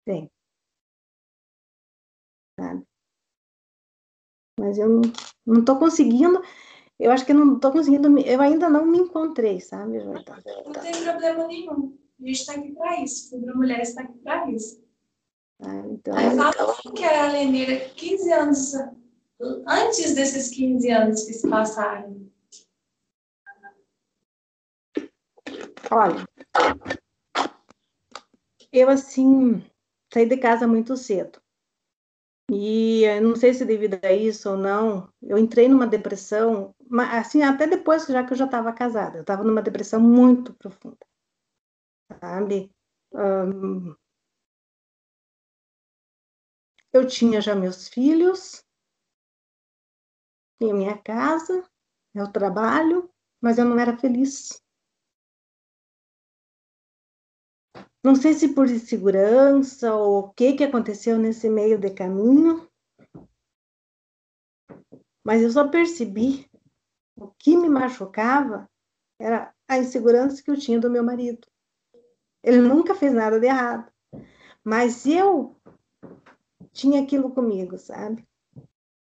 [0.05, 0.31] Tem.
[2.59, 2.83] Sabe?
[4.59, 5.01] Mas eu
[5.45, 6.41] não estou conseguindo,
[6.97, 10.03] eu acho que eu não estou conseguindo, eu ainda não me encontrei, sabe?
[10.03, 11.95] Não tem problema nenhum.
[12.19, 13.29] A gente está aqui para isso.
[13.29, 14.83] Fibra Mulher está aqui para isso.
[15.61, 18.73] Ah, então, Aí fala que a Lenira, 15 anos,
[19.67, 22.25] antes desses 15 anos que se passaram.
[25.91, 26.25] Olha,
[28.79, 29.63] eu assim
[30.13, 31.41] saí de casa muito cedo.
[32.51, 36.73] E não sei se devido a isso ou não, eu entrei numa depressão,
[37.11, 40.97] assim, até depois já que eu já estava casada, eu estava numa depressão muito profunda,
[42.19, 42.71] sabe?
[43.13, 43.95] Um,
[46.91, 48.65] eu tinha já meus filhos,
[50.59, 51.63] tinha minha casa,
[52.13, 53.09] meu trabalho,
[53.41, 54.61] mas eu não era feliz.
[58.05, 62.69] Não sei se por insegurança ou o que, que aconteceu nesse meio de caminho,
[65.25, 66.47] mas eu só percebi
[67.15, 68.69] o que me machucava
[69.19, 71.47] era a insegurança que eu tinha do meu marido.
[72.43, 73.91] Ele nunca fez nada de errado,
[74.63, 75.55] mas eu
[76.71, 78.23] tinha aquilo comigo, sabe?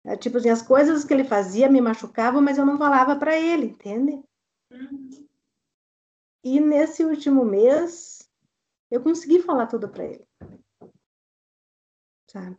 [0.02, 3.38] É, tipo assim, as coisas que ele fazia me machucavam, mas eu não falava para
[3.38, 4.24] ele, entende?
[4.70, 5.10] Uhum.
[6.42, 8.17] E nesse último mês,
[8.90, 10.26] eu consegui falar tudo para ele.
[12.30, 12.56] Sabe?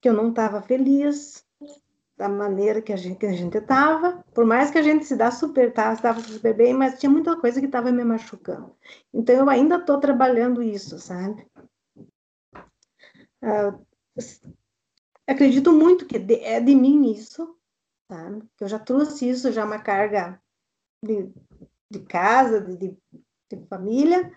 [0.00, 1.44] Que eu não estava feliz
[2.16, 3.24] da maneira que a gente
[3.58, 7.10] estava, por mais que a gente se dá super, tá, estava super bem, mas tinha
[7.10, 8.76] muita coisa que estava me machucando.
[9.12, 11.44] Então eu ainda estou trabalhando isso, sabe?
[13.42, 13.84] Uh,
[15.26, 17.58] acredito muito que é de mim isso,
[18.08, 18.48] sabe?
[18.56, 20.40] Que eu já trouxe isso, já uma carga
[21.04, 21.32] de,
[21.90, 22.98] de casa, de, de,
[23.50, 24.32] de família,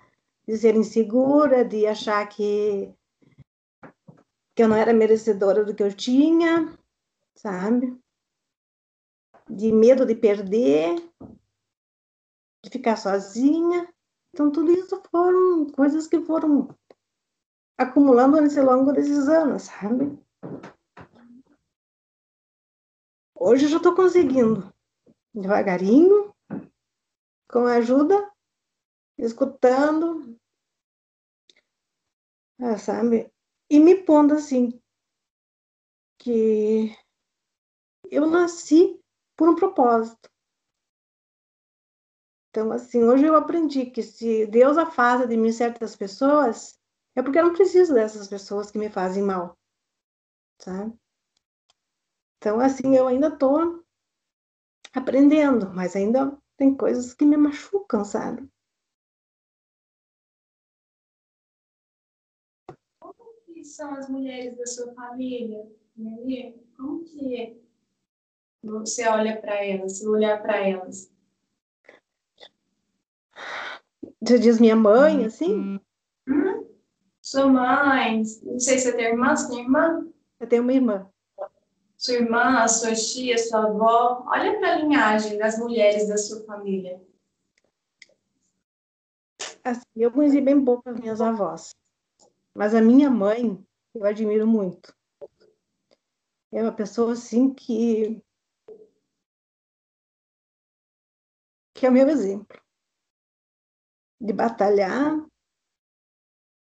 [0.48, 2.94] de ser insegura, de achar que,
[4.56, 6.78] que eu não era merecedora do que eu tinha,
[7.36, 8.00] sabe?
[9.50, 10.96] De medo de perder,
[12.64, 13.94] de ficar sozinha.
[14.34, 16.70] Então, tudo isso foram coisas que foram
[17.78, 20.18] acumulando nesse longo desses anos, sabe?
[23.36, 24.74] Hoje eu já estou conseguindo,
[25.34, 26.34] devagarinho,
[27.50, 28.37] com a ajuda
[29.18, 30.38] escutando,
[32.60, 33.32] ah, sabe?
[33.70, 34.80] E me pondo assim,
[36.20, 36.96] que
[38.12, 39.00] eu nasci
[39.36, 40.30] por um propósito.
[42.50, 46.80] Então, assim, hoje eu aprendi que se Deus afasta de mim certas pessoas,
[47.16, 49.56] é porque eu não preciso dessas pessoas que me fazem mal,
[50.60, 50.98] sabe?
[52.38, 53.84] Então, assim, eu ainda estou
[54.94, 58.50] aprendendo, mas ainda tem coisas que me machucam, sabe?
[63.68, 65.66] São as mulheres da sua família?
[66.76, 67.62] Como que
[68.64, 71.12] você olha para elas, se olhar para elas?
[74.22, 75.80] Você diz minha mãe, assim?
[76.28, 76.68] Hum?
[77.22, 80.08] Sua mãe, não sei se você tem irmã, você tem irmã?
[80.40, 81.10] Eu tenho uma irmã.
[81.98, 86.44] Sua irmã, a sua tia, sua avó, olha para a linhagem das mulheres da sua
[86.46, 87.02] família.
[89.64, 91.76] Assim, eu conheci bem pouco as minhas avós.
[92.58, 94.92] Mas a minha mãe, eu admiro muito.
[96.52, 98.20] É uma pessoa assim que
[101.76, 102.60] que é o meu exemplo
[104.20, 105.24] de batalhar,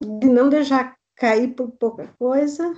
[0.01, 2.73] de não deixar cair por pouca coisa.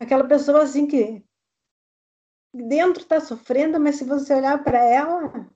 [0.00, 1.24] Aquela pessoa assim que
[2.52, 5.48] dentro está sofrendo, mas se você olhar para ela,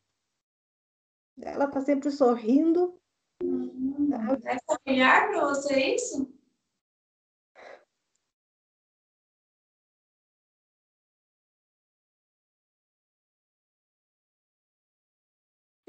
[1.43, 2.97] ela está sempre sorrindo
[4.45, 6.33] é familiar para você isso?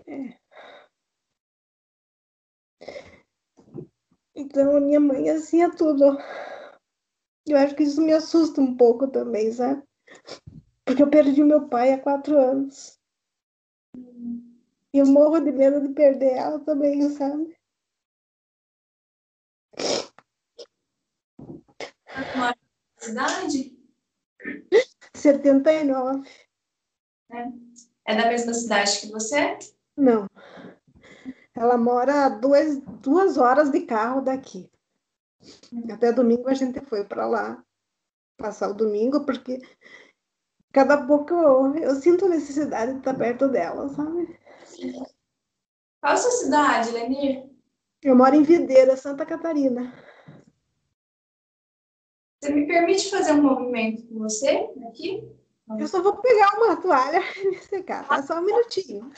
[0.07, 0.39] É.
[4.35, 6.17] Então, minha mãe, assim, é tudo.
[7.47, 9.83] Eu acho que isso me assusta um pouco também, sabe?
[10.85, 12.99] Porque eu perdi meu pai há quatro anos.
[14.93, 17.55] E eu morro de medo de perder ela também, sabe?
[22.97, 23.77] Cidade?
[25.15, 26.29] 79.
[27.31, 27.47] É.
[28.05, 29.57] é da mesma cidade que você?
[29.97, 30.27] Não.
[31.55, 34.69] Ela mora duas, duas horas de carro daqui.
[35.91, 37.63] Até domingo a gente foi para lá
[38.37, 39.59] passar o domingo, porque
[40.71, 44.39] cada pouco eu, eu sinto necessidade de estar perto dela, sabe?
[45.99, 47.50] Qual a sua cidade, Lenir?
[48.03, 49.93] Eu moro em Videira, Santa Catarina.
[52.41, 55.31] Você me permite fazer um movimento com você aqui?
[55.77, 58.23] Eu só vou pegar uma toalha e me secar, tá?
[58.23, 59.11] Só um minutinho.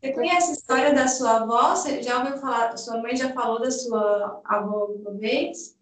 [0.00, 1.74] Você conhece a história da sua avó?
[1.74, 2.76] Você já ouviu falar?
[2.76, 5.77] Sua mãe já falou da sua avó uma vez?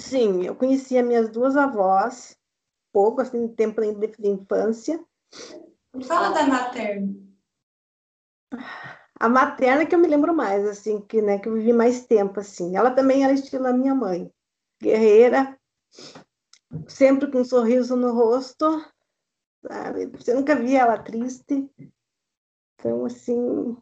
[0.00, 2.36] Sim, eu conhecia minhas duas avós,
[2.92, 5.04] pouco, assim, no tempo de, de infância.
[6.02, 7.14] Fala da materna.
[9.20, 12.40] A materna que eu me lembro mais, assim, que, né, que eu vivi mais tempo,
[12.40, 12.76] assim.
[12.76, 14.32] Ela também era estilo a minha mãe.
[14.82, 15.60] Guerreira,
[16.88, 18.82] sempre com um sorriso no rosto,
[19.62, 20.06] sabe?
[20.06, 21.70] Você nunca via ela triste.
[22.74, 23.76] Então, assim...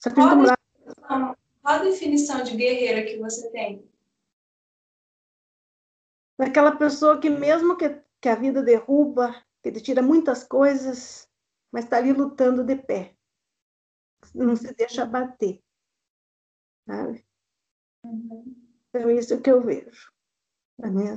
[0.00, 3.91] Só Qual a, definição, qual a definição de guerreira que você tem?
[6.42, 11.30] Daquela pessoa que mesmo que, que a vida derruba, que te tira muitas coisas,
[11.70, 13.16] mas está ali lutando de pé.
[14.34, 15.62] Não se deixa bater.
[16.84, 17.24] Sabe?
[18.02, 18.56] Uhum.
[18.88, 20.12] Então, isso é o que eu vejo
[20.76, 21.14] da minha,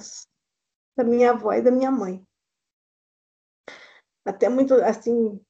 [0.96, 2.24] da minha avó e da minha mãe.
[4.24, 5.44] Até muito, assim,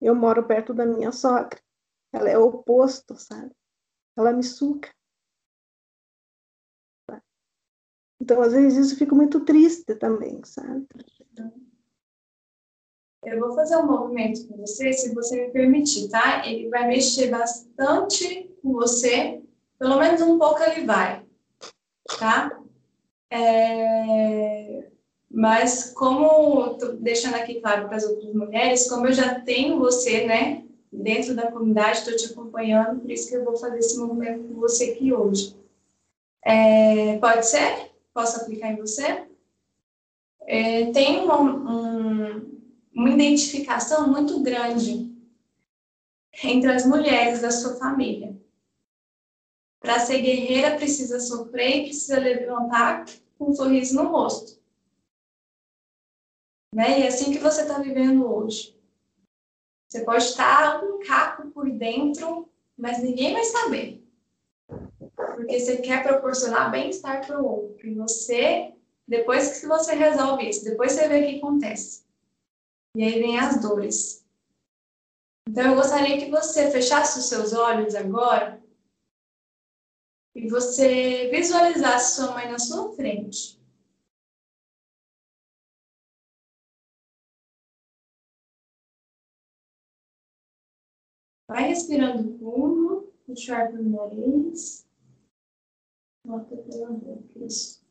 [0.00, 1.60] eu moro perto da minha sogra.
[2.12, 3.52] Ela é o oposto, sabe?
[4.16, 4.94] Ela me suca.
[8.20, 10.86] Então, às vezes, isso fica muito triste também, sabe?
[13.24, 16.46] Eu vou fazer um movimento com você, se você me permitir, tá?
[16.46, 19.42] Ele vai mexer bastante com você,
[19.78, 21.24] pelo menos um pouco ele vai,
[22.18, 22.58] tá?
[23.30, 24.88] É...
[25.30, 30.26] Mas como, tô deixando aqui claro para as outras mulheres, como eu já tenho você,
[30.26, 34.48] né, dentro da comunidade, estou te acompanhando, por isso que eu vou fazer esse movimento
[34.48, 35.56] com você aqui hoje.
[36.44, 37.18] É...
[37.18, 37.90] Pode ser?
[38.12, 39.28] Posso aplicar em você?
[40.40, 42.60] É, tem uma, um,
[42.92, 45.08] uma identificação muito grande
[46.42, 48.36] entre as mulheres da sua família.
[49.80, 53.04] Para ser guerreira, precisa sofrer e precisa levantar
[53.38, 54.58] com um sorriso no rosto.
[56.74, 57.00] Né?
[57.00, 58.76] E é assim que você está vivendo hoje.
[59.88, 64.04] Você pode estar um caco por dentro, mas ninguém vai saber.
[65.38, 67.86] Porque você quer proporcionar bem-estar para o outro.
[67.86, 68.74] E você,
[69.06, 72.04] depois que você resolve isso, depois você vê o que acontece.
[72.96, 74.26] E aí vem as dores.
[75.48, 78.60] Então eu gostaria que você fechasse os seus olhos agora
[80.34, 83.62] e você visualizasse sua mãe na sua frente.
[91.46, 94.87] Vai respirando fundo, puxa o nariz,
[96.36, 97.24] pela boca.
[97.36, 97.86] Isso.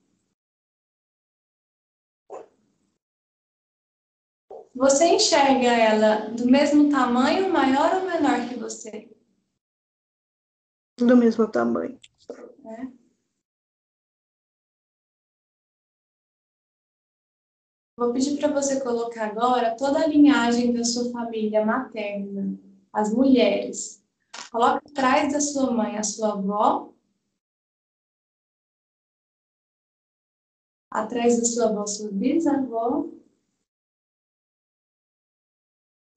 [4.76, 9.10] Você enxerga ela do mesmo tamanho, maior ou menor que você?
[11.00, 12.00] Do mesmo tamanho.
[12.65, 13.08] É.
[17.97, 22.56] Vou pedir para você colocar agora toda a linhagem da sua família materna,
[22.93, 24.06] as mulheres.
[24.52, 26.93] Coloca atrás da sua mãe a sua avó.
[30.97, 33.05] Atrás da sua avó, sua bisavó.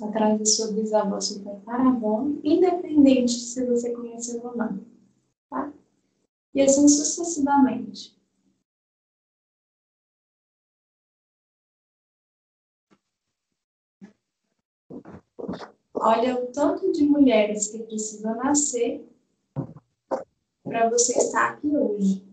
[0.02, 4.82] atrás da sua bisavó, seu tataravó, independente se você conheceu ou não,
[5.50, 5.70] tá?
[6.54, 8.18] E assim sucessivamente.
[15.92, 19.06] Olha o tanto de mulheres que precisam nascer
[20.64, 22.29] para você estar aqui hoje.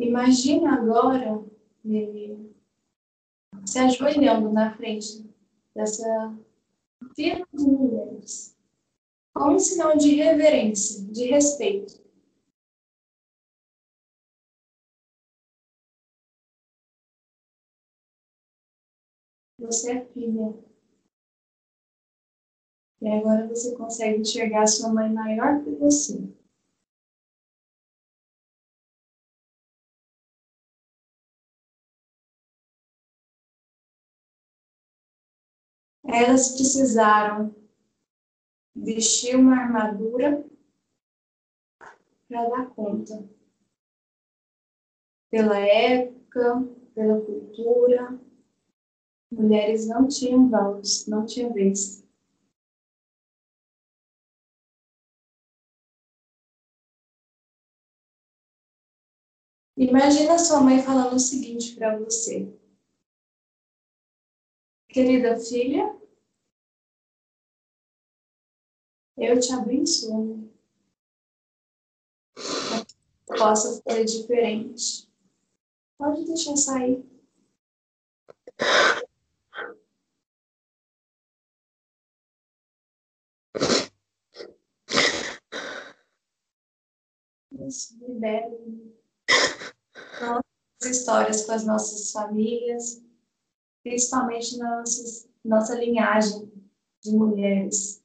[0.00, 1.44] Imagina agora
[3.66, 5.30] se ajoelhando na frente
[5.74, 6.34] dessa
[7.14, 8.56] fila de mulheres,
[9.34, 12.00] como um sinal de reverência, de respeito.
[19.58, 20.54] Você é filha.
[23.02, 26.39] E agora você consegue enxergar sua mãe maior que você.
[36.12, 37.54] Elas precisaram
[38.74, 40.44] vestir uma armadura
[42.28, 43.28] para dar conta.
[45.30, 48.20] Pela época, pela cultura,
[49.30, 52.04] mulheres não tinham voz, não tinham vez.
[59.76, 62.52] Imagina sua mãe falando o seguinte para você.
[64.88, 65.99] Querida filha,
[69.20, 70.50] eu te abençoo.
[73.26, 75.08] Possa ser diferente.
[75.98, 77.04] Pode deixar sair.
[87.52, 88.90] Isso, libere
[90.20, 93.02] nossas histórias com as nossas famílias,
[93.82, 96.50] principalmente na nossa, nossa linhagem
[97.02, 97.99] de mulheres.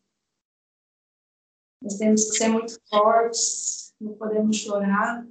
[1.86, 5.24] Nós temos que ser muito fortes, não podemos chorar,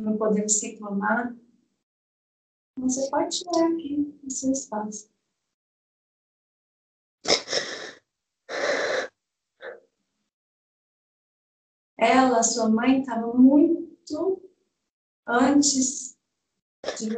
[0.00, 1.36] não podemos reclamar.
[2.78, 5.10] Você pode chorar aqui no seu espaço.
[11.98, 14.40] Ela, sua mãe, estava muito
[15.26, 16.16] antes
[16.98, 17.14] de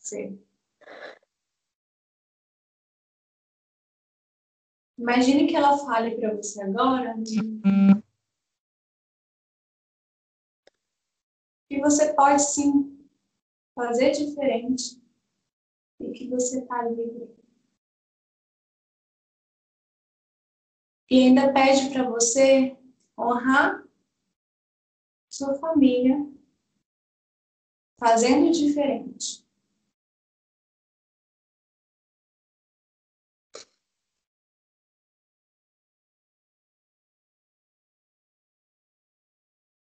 [0.00, 0.36] você.
[5.02, 7.12] Imagine que ela fale para você agora
[11.68, 13.04] que você pode sim
[13.74, 15.02] fazer diferente
[15.98, 17.34] e que você está livre.
[21.10, 22.78] E ainda pede para você
[23.18, 23.84] honrar
[25.28, 26.16] sua família
[27.98, 29.41] fazendo diferente.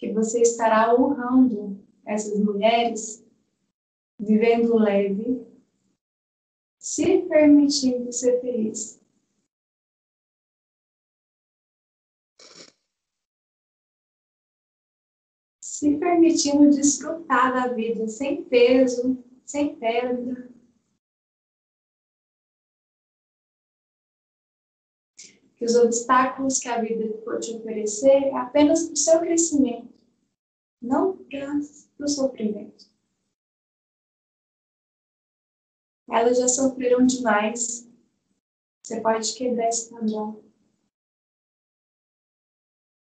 [0.01, 3.25] Que você estará honrando essas mulheres,
[4.19, 5.47] vivendo leve,
[6.79, 9.01] se permitindo ser feliz.
[15.81, 20.51] se permitindo desfrutar da vida sem peso, sem perda.
[25.61, 29.93] Que os obstáculos que a vida pode te oferecer é apenas para o seu crescimento,
[30.81, 31.59] não para
[32.01, 32.91] o sofrimento.
[36.11, 37.87] Elas já sofreram demais.
[38.83, 40.43] Você pode quebrar esse padrão.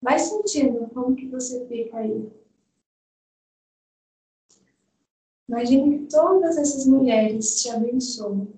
[0.02, 2.28] Vai sentindo como que você fica aí.
[5.48, 8.57] Imagine que todas essas mulheres te abençoam.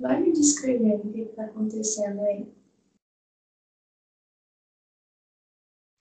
[0.00, 2.50] Vai me descrevendo o que está acontecendo aí.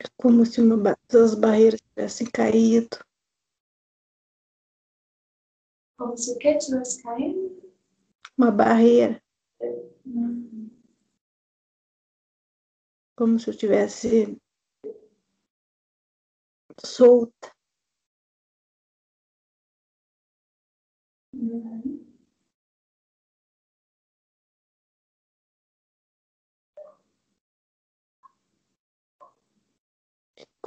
[0.02, 2.97] É como se uma, as barreiras tivessem caído.
[5.97, 7.74] Como se o que tivesse caindo?
[8.38, 9.22] Uma barreira.
[10.06, 10.72] Uhum.
[13.18, 14.41] Como se eu tivesse
[16.86, 17.54] solta.
[21.34, 21.99] Uhum.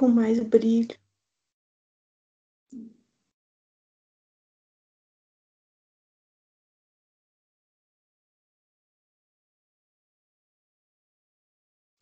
[0.03, 0.99] Com mais brilho.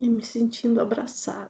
[0.00, 1.48] E me sentindo abraçada.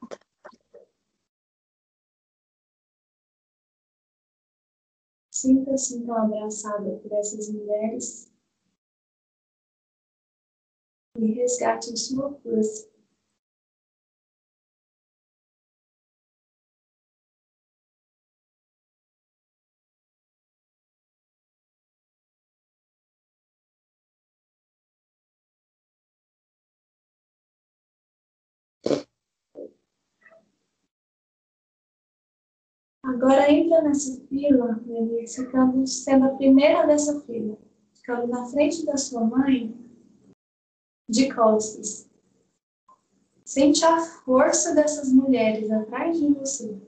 [5.30, 8.30] Sinta-se então abraçada por essas mulheres
[11.16, 12.91] e resgate sua força.
[33.12, 37.58] Agora entra nessa fila, Felix, ficando tá sendo a primeira dessa fila,
[37.92, 39.76] ficando na frente da sua mãe,
[41.06, 42.08] de costas.
[43.44, 46.80] Sente a força dessas mulheres atrás de você.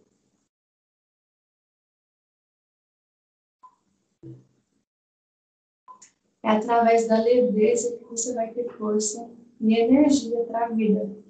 [6.43, 11.24] É através da leveza que você vai ter força e energia para a vida.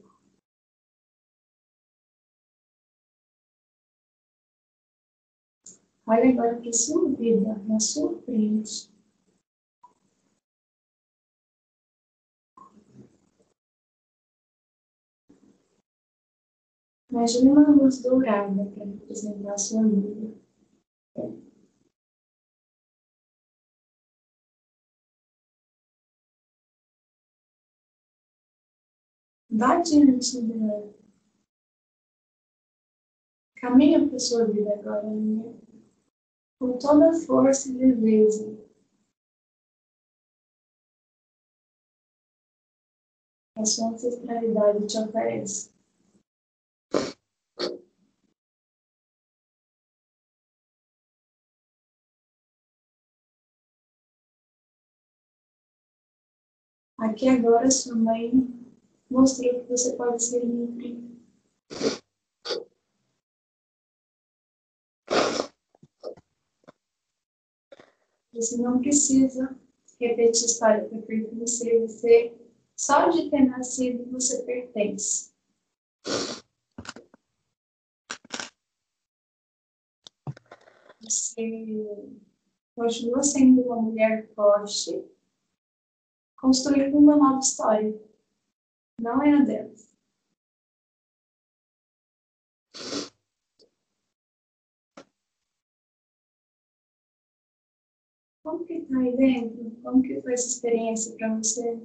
[6.07, 8.93] Olha agora para a sua vida, na sua frente.
[17.11, 20.35] Imagine uma luz dourada para representar a sua vida.
[29.49, 30.93] Vá diante dela.
[33.57, 35.64] Caminha para a sua vida agora, minha
[36.59, 38.57] com toda a força e leveza.
[43.57, 45.73] A sua ancestralidade te oferece.
[56.99, 58.33] Aqui agora sua mãe
[59.11, 61.05] mostrou que você pode ser livre
[68.35, 69.57] Você não precisa
[70.01, 71.81] repetir história para pertencer.
[71.83, 72.37] Você,
[72.77, 75.33] só de ter nascido, você pertence.
[81.01, 81.77] Você
[82.75, 85.05] continua sendo uma mulher forte,
[86.37, 87.95] construindo uma nova história.
[89.01, 89.95] Não é a delas.
[98.45, 99.71] Como que tá aí dentro?
[99.83, 101.81] Como que foi essa experiência para você?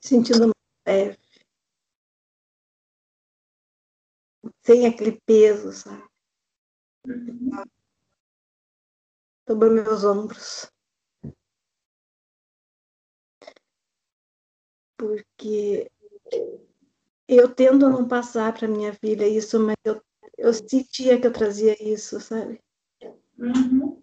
[0.00, 0.52] Sentindo
[0.86, 1.18] leve.
[4.62, 6.02] Sem aquele peso, sabe?
[7.06, 7.50] Uhum.
[9.48, 10.70] Sobre meus ombros.
[14.96, 15.90] Porque
[17.26, 20.02] eu tendo a não passar para minha filha isso, mas eu,
[20.36, 22.60] eu sentia que eu trazia isso, sabe?
[23.38, 23.99] Uhum.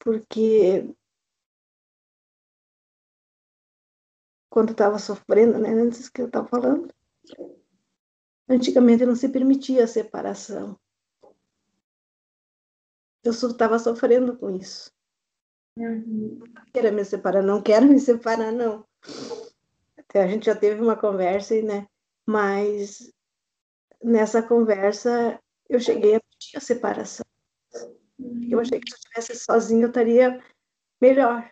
[0.00, 0.94] Porque
[4.48, 6.92] quando estava sofrendo, né, antes que eu estava falando,
[8.48, 10.78] antigamente não se permitia a separação.
[13.22, 14.90] Eu estava sofrendo com isso.
[15.76, 16.40] Uhum.
[16.52, 18.84] Não quero me separar, não quero me separar, não.
[19.96, 21.86] Até a gente já teve uma conversa, né?
[22.26, 23.12] Mas
[24.02, 25.38] nessa conversa
[25.68, 27.29] eu cheguei a pedir a separação.
[28.50, 30.42] Eu achei que se eu estivesse sozinha eu estaria
[31.00, 31.50] melhor.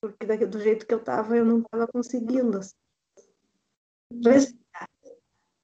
[0.00, 2.74] Porque do jeito que eu estava, eu não estava conseguindo assim,
[4.24, 4.88] respirar.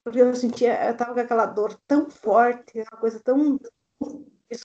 [0.03, 3.59] Porque eu sentia, eu estava com aquela dor tão forte, uma coisa tão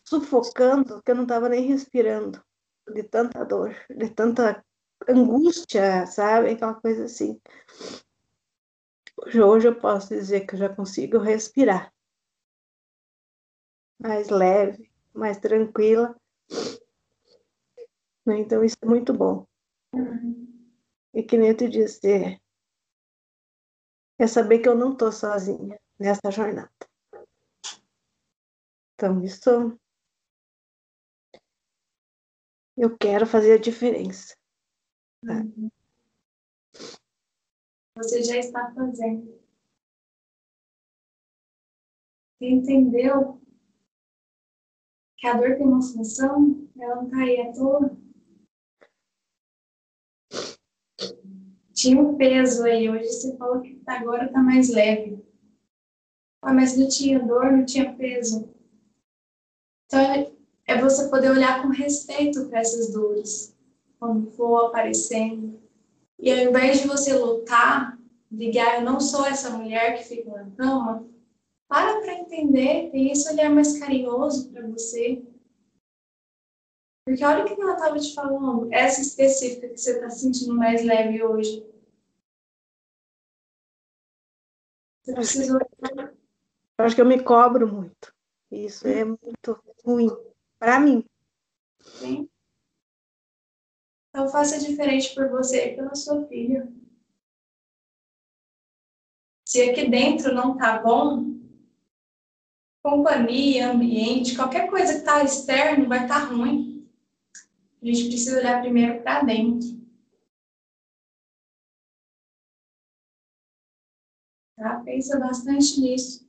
[0.05, 2.43] sufocando, que eu não estava nem respirando.
[2.93, 4.65] De tanta dor, de tanta
[5.07, 6.51] angústia, sabe?
[6.51, 7.41] Aquela coisa assim.
[9.17, 11.93] Hoje, hoje eu posso dizer que eu já consigo respirar
[13.99, 14.88] mais leve,
[15.19, 16.17] mais tranquila.
[18.25, 18.39] Né?
[18.39, 19.47] Então, isso é muito bom.
[21.13, 22.39] E que nem eu disse,
[24.19, 26.71] é saber que eu não estou sozinha nessa jornada.
[28.95, 29.79] Então, isso
[32.77, 34.37] eu quero fazer a diferença.
[35.25, 35.43] Tá?
[37.97, 39.39] Você já está fazendo.
[42.41, 43.41] Entendeu
[45.19, 47.99] que a dor tem uma função, ela não está aí à toa.
[51.75, 55.25] Tinha um peso aí, hoje você falou que agora está mais leve.
[56.41, 58.49] Ah, mas não tinha dor, não tinha peso.
[59.87, 60.33] Então,
[60.67, 63.57] é você poder olhar com respeito para essas dores,
[63.99, 65.61] quando for aparecendo.
[66.19, 67.99] E ao invés de você lutar,
[68.31, 71.09] ligar, eu não sou essa mulher que fica na cama,
[71.69, 75.23] para para entender, tem esse olhar mais carinhoso para você.
[77.05, 80.85] Porque olha o que ela estava te falando, essa específica que você está sentindo mais
[80.85, 81.67] leve hoje.
[85.03, 85.59] Você precisa.
[86.79, 88.15] Eu acho que eu me cobro muito.
[88.51, 90.09] Isso é muito ruim
[90.59, 91.05] para mim.
[91.81, 92.29] Sim.
[94.11, 96.71] Então faça diferente por você e pela sua filha.
[99.47, 101.38] Se aqui dentro não tá bom,
[102.89, 106.89] companhia, ambiente, qualquer coisa que está externo vai estar tá ruim.
[107.83, 109.79] A gente precisa olhar primeiro para dentro.
[114.57, 114.81] Tá?
[114.85, 116.27] Pensa bastante nisso.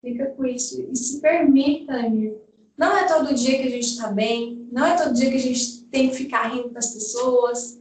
[0.00, 0.82] Fica com isso.
[0.90, 2.36] E se permita, Amir.
[2.76, 5.40] Não é todo dia que a gente está bem, Não é todo dia que a
[5.40, 7.80] gente tem que ficar rindo com as pessoas.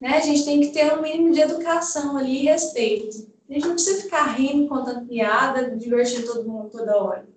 [0.00, 0.16] Né?
[0.16, 3.33] A gente tem que ter um mínimo de educação ali e respeito.
[3.48, 7.28] A gente não precisa ficar rindo, contando piada, divertindo todo mundo toda hora.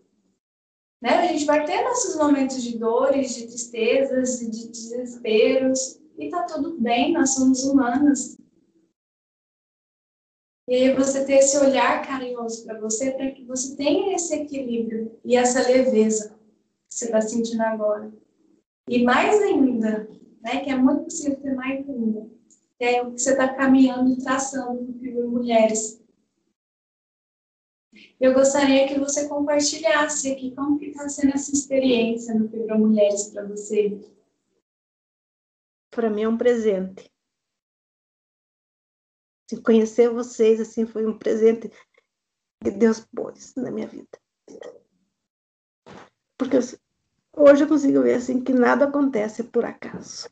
[1.01, 1.09] Né?
[1.09, 6.79] A gente vai ter nossos momentos de dores, de tristezas, de desesperos, e tá tudo
[6.79, 8.37] bem, nós somos humanas.
[10.67, 15.17] E aí você ter esse olhar carinhoso para você, para que você tenha esse equilíbrio
[15.23, 16.35] e essa leveza
[16.89, 18.11] que você está sentindo agora.
[18.89, 20.09] E mais ainda,
[20.41, 22.29] né, que é muito possível ter mais ainda,
[22.79, 26.01] é o que você está caminhando e traçando no Fibra Mulheres.
[28.19, 33.29] Eu gostaria que você compartilhasse aqui como que está sendo essa experiência no Fibra Mulheres
[33.29, 33.99] para você.
[35.89, 37.11] Para mim é um presente.
[39.63, 41.71] Conhecer vocês assim foi um presente
[42.61, 44.19] que Deus pôs na minha vida.
[46.37, 46.57] Porque
[47.35, 50.29] hoje eu consigo ver assim que nada acontece por acaso.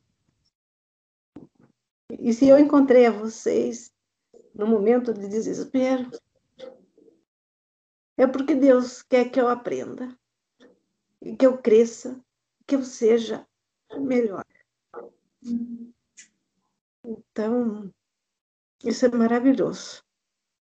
[2.20, 3.94] E se eu encontrei a vocês
[4.54, 6.10] no momento de desespero,
[8.18, 10.18] é porque Deus quer que eu aprenda,
[11.38, 12.24] que eu cresça,
[12.66, 13.48] que eu seja
[14.00, 14.46] melhor.
[17.04, 17.94] Então,
[18.84, 20.04] isso é maravilhoso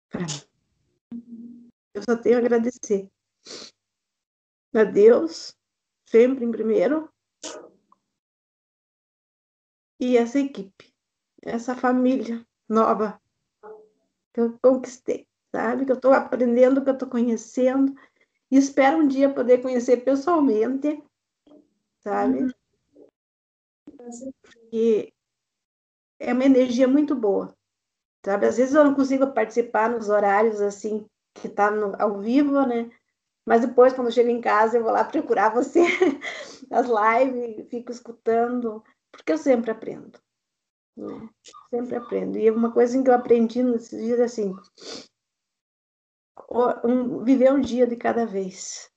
[0.08, 1.68] para mim.
[1.94, 3.10] Eu só tenho a agradecer
[4.74, 5.54] a Deus,
[6.06, 7.12] sempre em primeiro,
[10.00, 10.91] e essa equipe,
[11.42, 13.20] essa família nova
[14.32, 15.84] que eu conquistei, sabe?
[15.84, 17.94] Que eu estou aprendendo, que eu estou conhecendo,
[18.50, 21.02] e espero um dia poder conhecer pessoalmente,
[22.00, 22.44] sabe?
[22.44, 24.32] Uhum.
[24.72, 25.12] E
[26.18, 27.54] é uma energia muito boa.
[28.24, 28.46] Sabe?
[28.46, 32.90] Às vezes eu não consigo participar nos horários assim que tá no, ao vivo, né?
[33.44, 35.80] Mas depois, quando eu chego em casa, eu vou lá procurar você
[36.70, 40.20] nas lives, fico escutando, porque eu sempre aprendo.
[40.96, 41.28] Né?
[41.70, 42.38] Sempre aprendo.
[42.38, 44.54] E uma coisa que eu aprendi nesses dias é assim:
[46.84, 48.90] um, viver um dia de cada vez.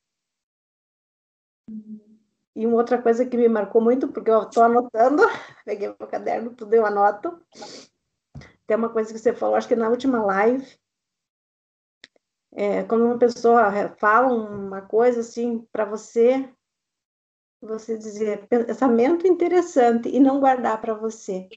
[2.55, 5.23] E uma outra coisa que me marcou muito, porque eu estou anotando,
[5.65, 7.41] peguei meu caderno, tudo eu anoto,
[8.65, 10.65] tem uma coisa que você falou, acho que na última live,
[12.53, 16.49] é, quando uma pessoa fala uma coisa assim para você,
[17.61, 21.49] você dizer pensamento interessante e não guardar para você.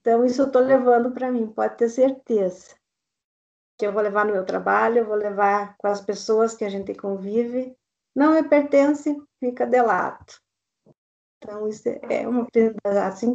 [0.00, 2.74] Então, isso eu estou levando para mim, pode ter certeza.
[3.78, 6.68] Que eu vou levar no meu trabalho, eu vou levar com as pessoas que a
[6.70, 7.76] gente convive.
[8.14, 10.34] Não me pertence, fica de lado.
[11.38, 12.46] Então, isso é uma
[13.06, 13.34] assim,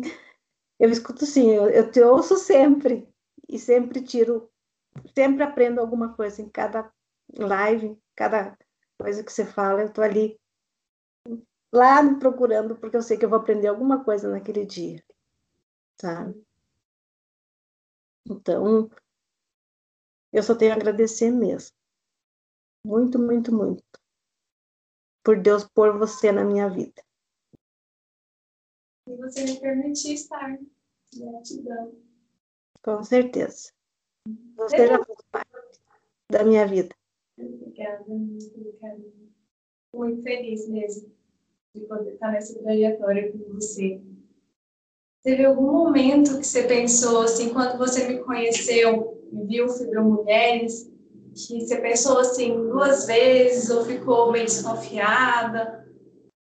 [0.80, 3.08] eu escuto sim, eu, eu te ouço sempre
[3.50, 4.50] e sempre tiro,
[5.16, 6.92] sempre aprendo alguma coisa em cada
[7.36, 8.56] live, cada
[9.00, 10.40] coisa que você fala, eu estou ali
[11.74, 15.04] lá procurando porque eu sei que eu vou aprender alguma coisa naquele dia,
[16.00, 16.46] sabe?
[18.28, 18.90] Então,
[20.34, 21.76] eu só tenho a agradecer mesmo.
[22.86, 23.84] Muito, muito, muito.
[25.24, 27.06] Por Deus pôr você na minha vida
[29.08, 30.58] e você me permitir estar.
[31.16, 31.96] Gratidão.
[32.84, 33.72] Com certeza.
[34.58, 35.80] Você já faz parte
[36.30, 36.94] da minha vida.
[37.38, 39.04] Obrigada, muito obrigada.
[39.94, 41.12] Muito feliz mesmo
[41.74, 44.02] de poder estar nessa trajetória com você.
[45.26, 50.90] Teve algum momento que você pensou, assim, quando você me conheceu e viu Fibra Mulheres,
[51.36, 55.86] que você pensou assim duas vezes ou ficou meio desconfiada?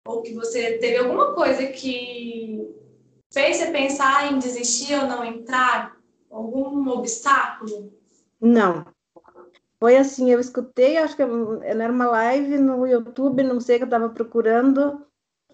[0.09, 2.67] ou que você teve alguma coisa que
[3.31, 5.95] fez você pensar em desistir ou não entrar?
[6.31, 7.93] Algum obstáculo?
[8.41, 8.85] Não.
[9.79, 13.87] Foi assim, eu escutei, acho que era uma live no YouTube, não sei que eu
[13.87, 15.05] estava procurando.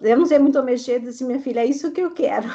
[0.02, 2.48] Eu não sei muito mexer, disse minha filha, é isso que eu quero.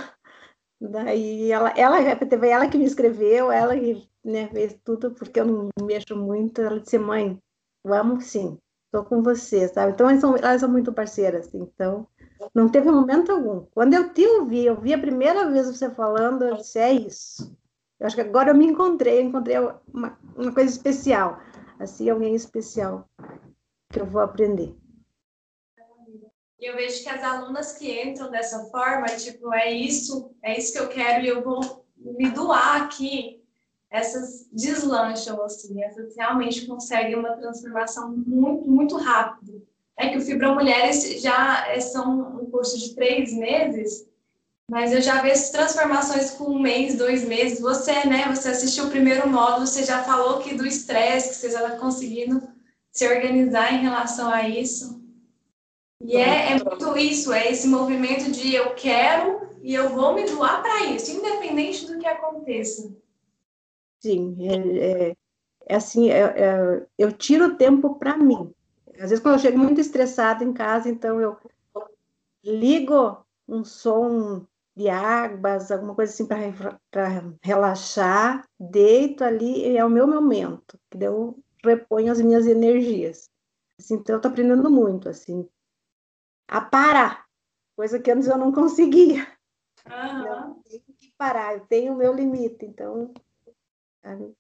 [0.81, 5.45] Daí ela, ela teve ela que me escreveu, ela que né, fez tudo, porque eu
[5.45, 6.61] não mexo muito.
[6.61, 7.39] Ela disse, mãe,
[7.85, 8.59] vamos sim
[8.91, 9.93] estou com você, sabe?
[9.93, 12.07] Então, elas são, elas são muito parceiras, então,
[12.53, 13.64] não teve momento algum.
[13.72, 17.57] Quando eu te ouvi, eu vi a primeira vez você falando, eu disse, é isso.
[17.99, 21.39] Eu acho que agora eu me encontrei, eu encontrei uma, uma coisa especial,
[21.78, 23.09] assim, alguém especial
[23.93, 24.74] que eu vou aprender.
[26.61, 30.73] E eu vejo que as alunas que entram dessa forma, tipo, é isso, é isso
[30.73, 33.41] que eu quero e eu vou me doar aqui
[33.91, 39.67] essas deslancham, assim, essas realmente conseguem uma transformação muito, muito rápido.
[39.97, 44.09] É que o Fibra Mulheres já é, são um curso de três meses,
[44.71, 47.61] mas eu já vejo transformações com um mês, dois meses.
[47.61, 51.51] Você, né, você assistiu o primeiro módulo, você já falou que do estresse, que você
[51.51, 52.41] já está conseguindo
[52.93, 54.99] se organizar em relação a isso.
[56.01, 60.24] E é, é muito isso, é esse movimento de eu quero e eu vou me
[60.24, 62.90] doar para isso, independente do que aconteça.
[64.01, 65.16] Sim, é, é,
[65.66, 68.51] é assim, é, é eu tiro tempo para mim.
[68.94, 71.36] Às vezes, quando eu chego muito estressada em casa, então eu
[72.42, 79.90] ligo um som de águas, alguma coisa assim para relaxar, deito ali e é o
[79.90, 83.28] meu momento, que eu reponho as minhas energias.
[83.78, 85.46] Assim, então, eu estou aprendendo muito, assim,
[86.51, 87.28] a parar,
[87.76, 89.24] coisa que antes eu não conseguia.
[89.86, 90.26] Uhum.
[90.26, 93.14] Eu tenho que parar, eu tenho o meu limite, então,
[94.05, 94.34] sabe?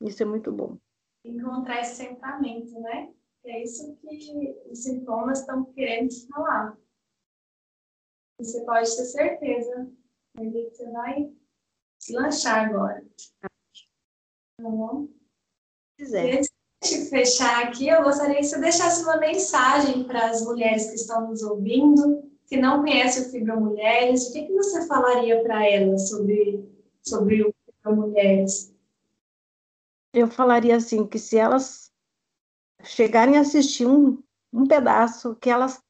[0.00, 0.76] isso é muito bom.
[1.24, 3.14] Encontrar esse centramento, né?
[3.44, 6.76] É isso que os sintomas estão querendo falar.
[8.38, 9.92] Você pode ter certeza
[10.36, 11.32] que você vai
[11.98, 13.06] se lanchar agora.
[13.40, 13.48] Tá
[14.60, 15.08] bom?
[15.96, 16.40] Quiser.
[16.84, 21.28] De fechar aqui, eu gostaria que você deixasse uma mensagem para as mulheres que estão
[21.28, 24.28] nos ouvindo, que não conhecem o Fibra Mulheres.
[24.28, 26.68] O que, que você falaria para elas sobre,
[27.02, 28.74] sobre o Fibra Mulheres?
[30.12, 31.90] Eu falaria assim, que se elas
[32.82, 34.22] chegarem a assistir um,
[34.52, 35.82] um pedaço, que elas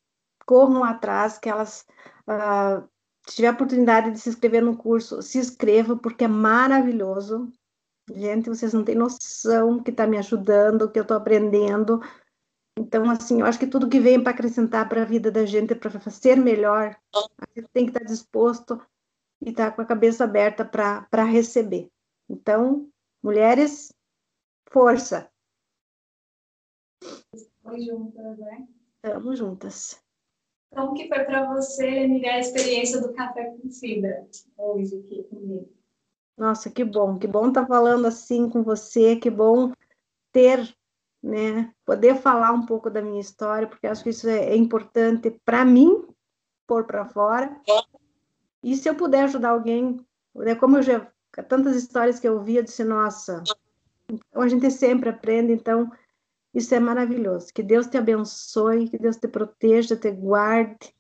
[0.47, 1.85] corram atrás, que elas
[2.27, 2.89] Uh,
[3.27, 7.51] se tiver a oportunidade de se inscrever no curso, se inscreva, porque é maravilhoso.
[8.11, 12.01] Gente, vocês não têm noção que está me ajudando, que eu estou aprendendo.
[12.79, 15.75] Então, assim, eu acho que tudo que vem para acrescentar para a vida da gente,
[15.75, 18.81] para ser melhor, a gente tem que estar tá disposto
[19.41, 21.89] e estar tá com a cabeça aberta para receber.
[22.29, 22.91] Então,
[23.23, 23.95] mulheres,
[24.71, 25.31] força!
[27.33, 28.69] Estamos juntas, né?
[29.03, 30.05] Estamos juntas.
[30.75, 34.27] Como que foi para você, Miriam, a experiência do café com fibra
[34.59, 35.73] hoje aqui comigo?
[36.37, 39.73] Nossa, que bom, que bom estar tá falando assim com você, que bom
[40.33, 40.77] ter,
[41.23, 45.31] né, poder falar um pouco da minha história, porque acho que isso é, é importante
[45.45, 46.05] para mim
[46.67, 47.57] pôr para fora.
[48.63, 50.05] E se eu puder ajudar alguém,
[50.35, 51.09] né, como eu já
[51.49, 53.43] tantas histórias que eu vi, eu disse, nossa,
[54.09, 55.91] então a gente sempre aprende, então
[56.55, 57.53] isso é maravilhoso.
[57.53, 60.95] Que Deus te abençoe, que Deus te proteja, te guarde.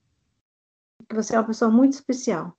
[1.08, 2.56] Que você é uma pessoa muito especial.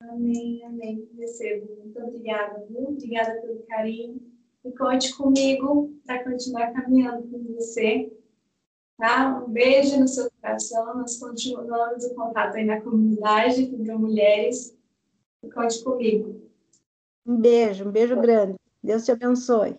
[0.00, 1.08] Amém, amém.
[1.18, 1.68] Recebo.
[1.76, 4.20] Muito obrigada, muito obrigada pelo carinho.
[4.64, 8.12] E conte comigo para continuar caminhando com você.
[8.98, 9.42] Tá?
[9.42, 10.98] Um beijo no seu coração.
[10.98, 14.76] Nós continuamos o contato aí na comunidade com mulheres.
[15.42, 16.50] E conte comigo.
[17.26, 18.56] Um beijo, um beijo grande.
[18.82, 19.78] Deus te abençoe.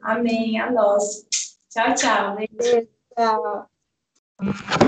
[0.00, 0.60] Amém.
[0.60, 1.26] A nós.
[1.68, 2.36] Tchau, tchau.
[2.36, 3.66] Beijo, tchau.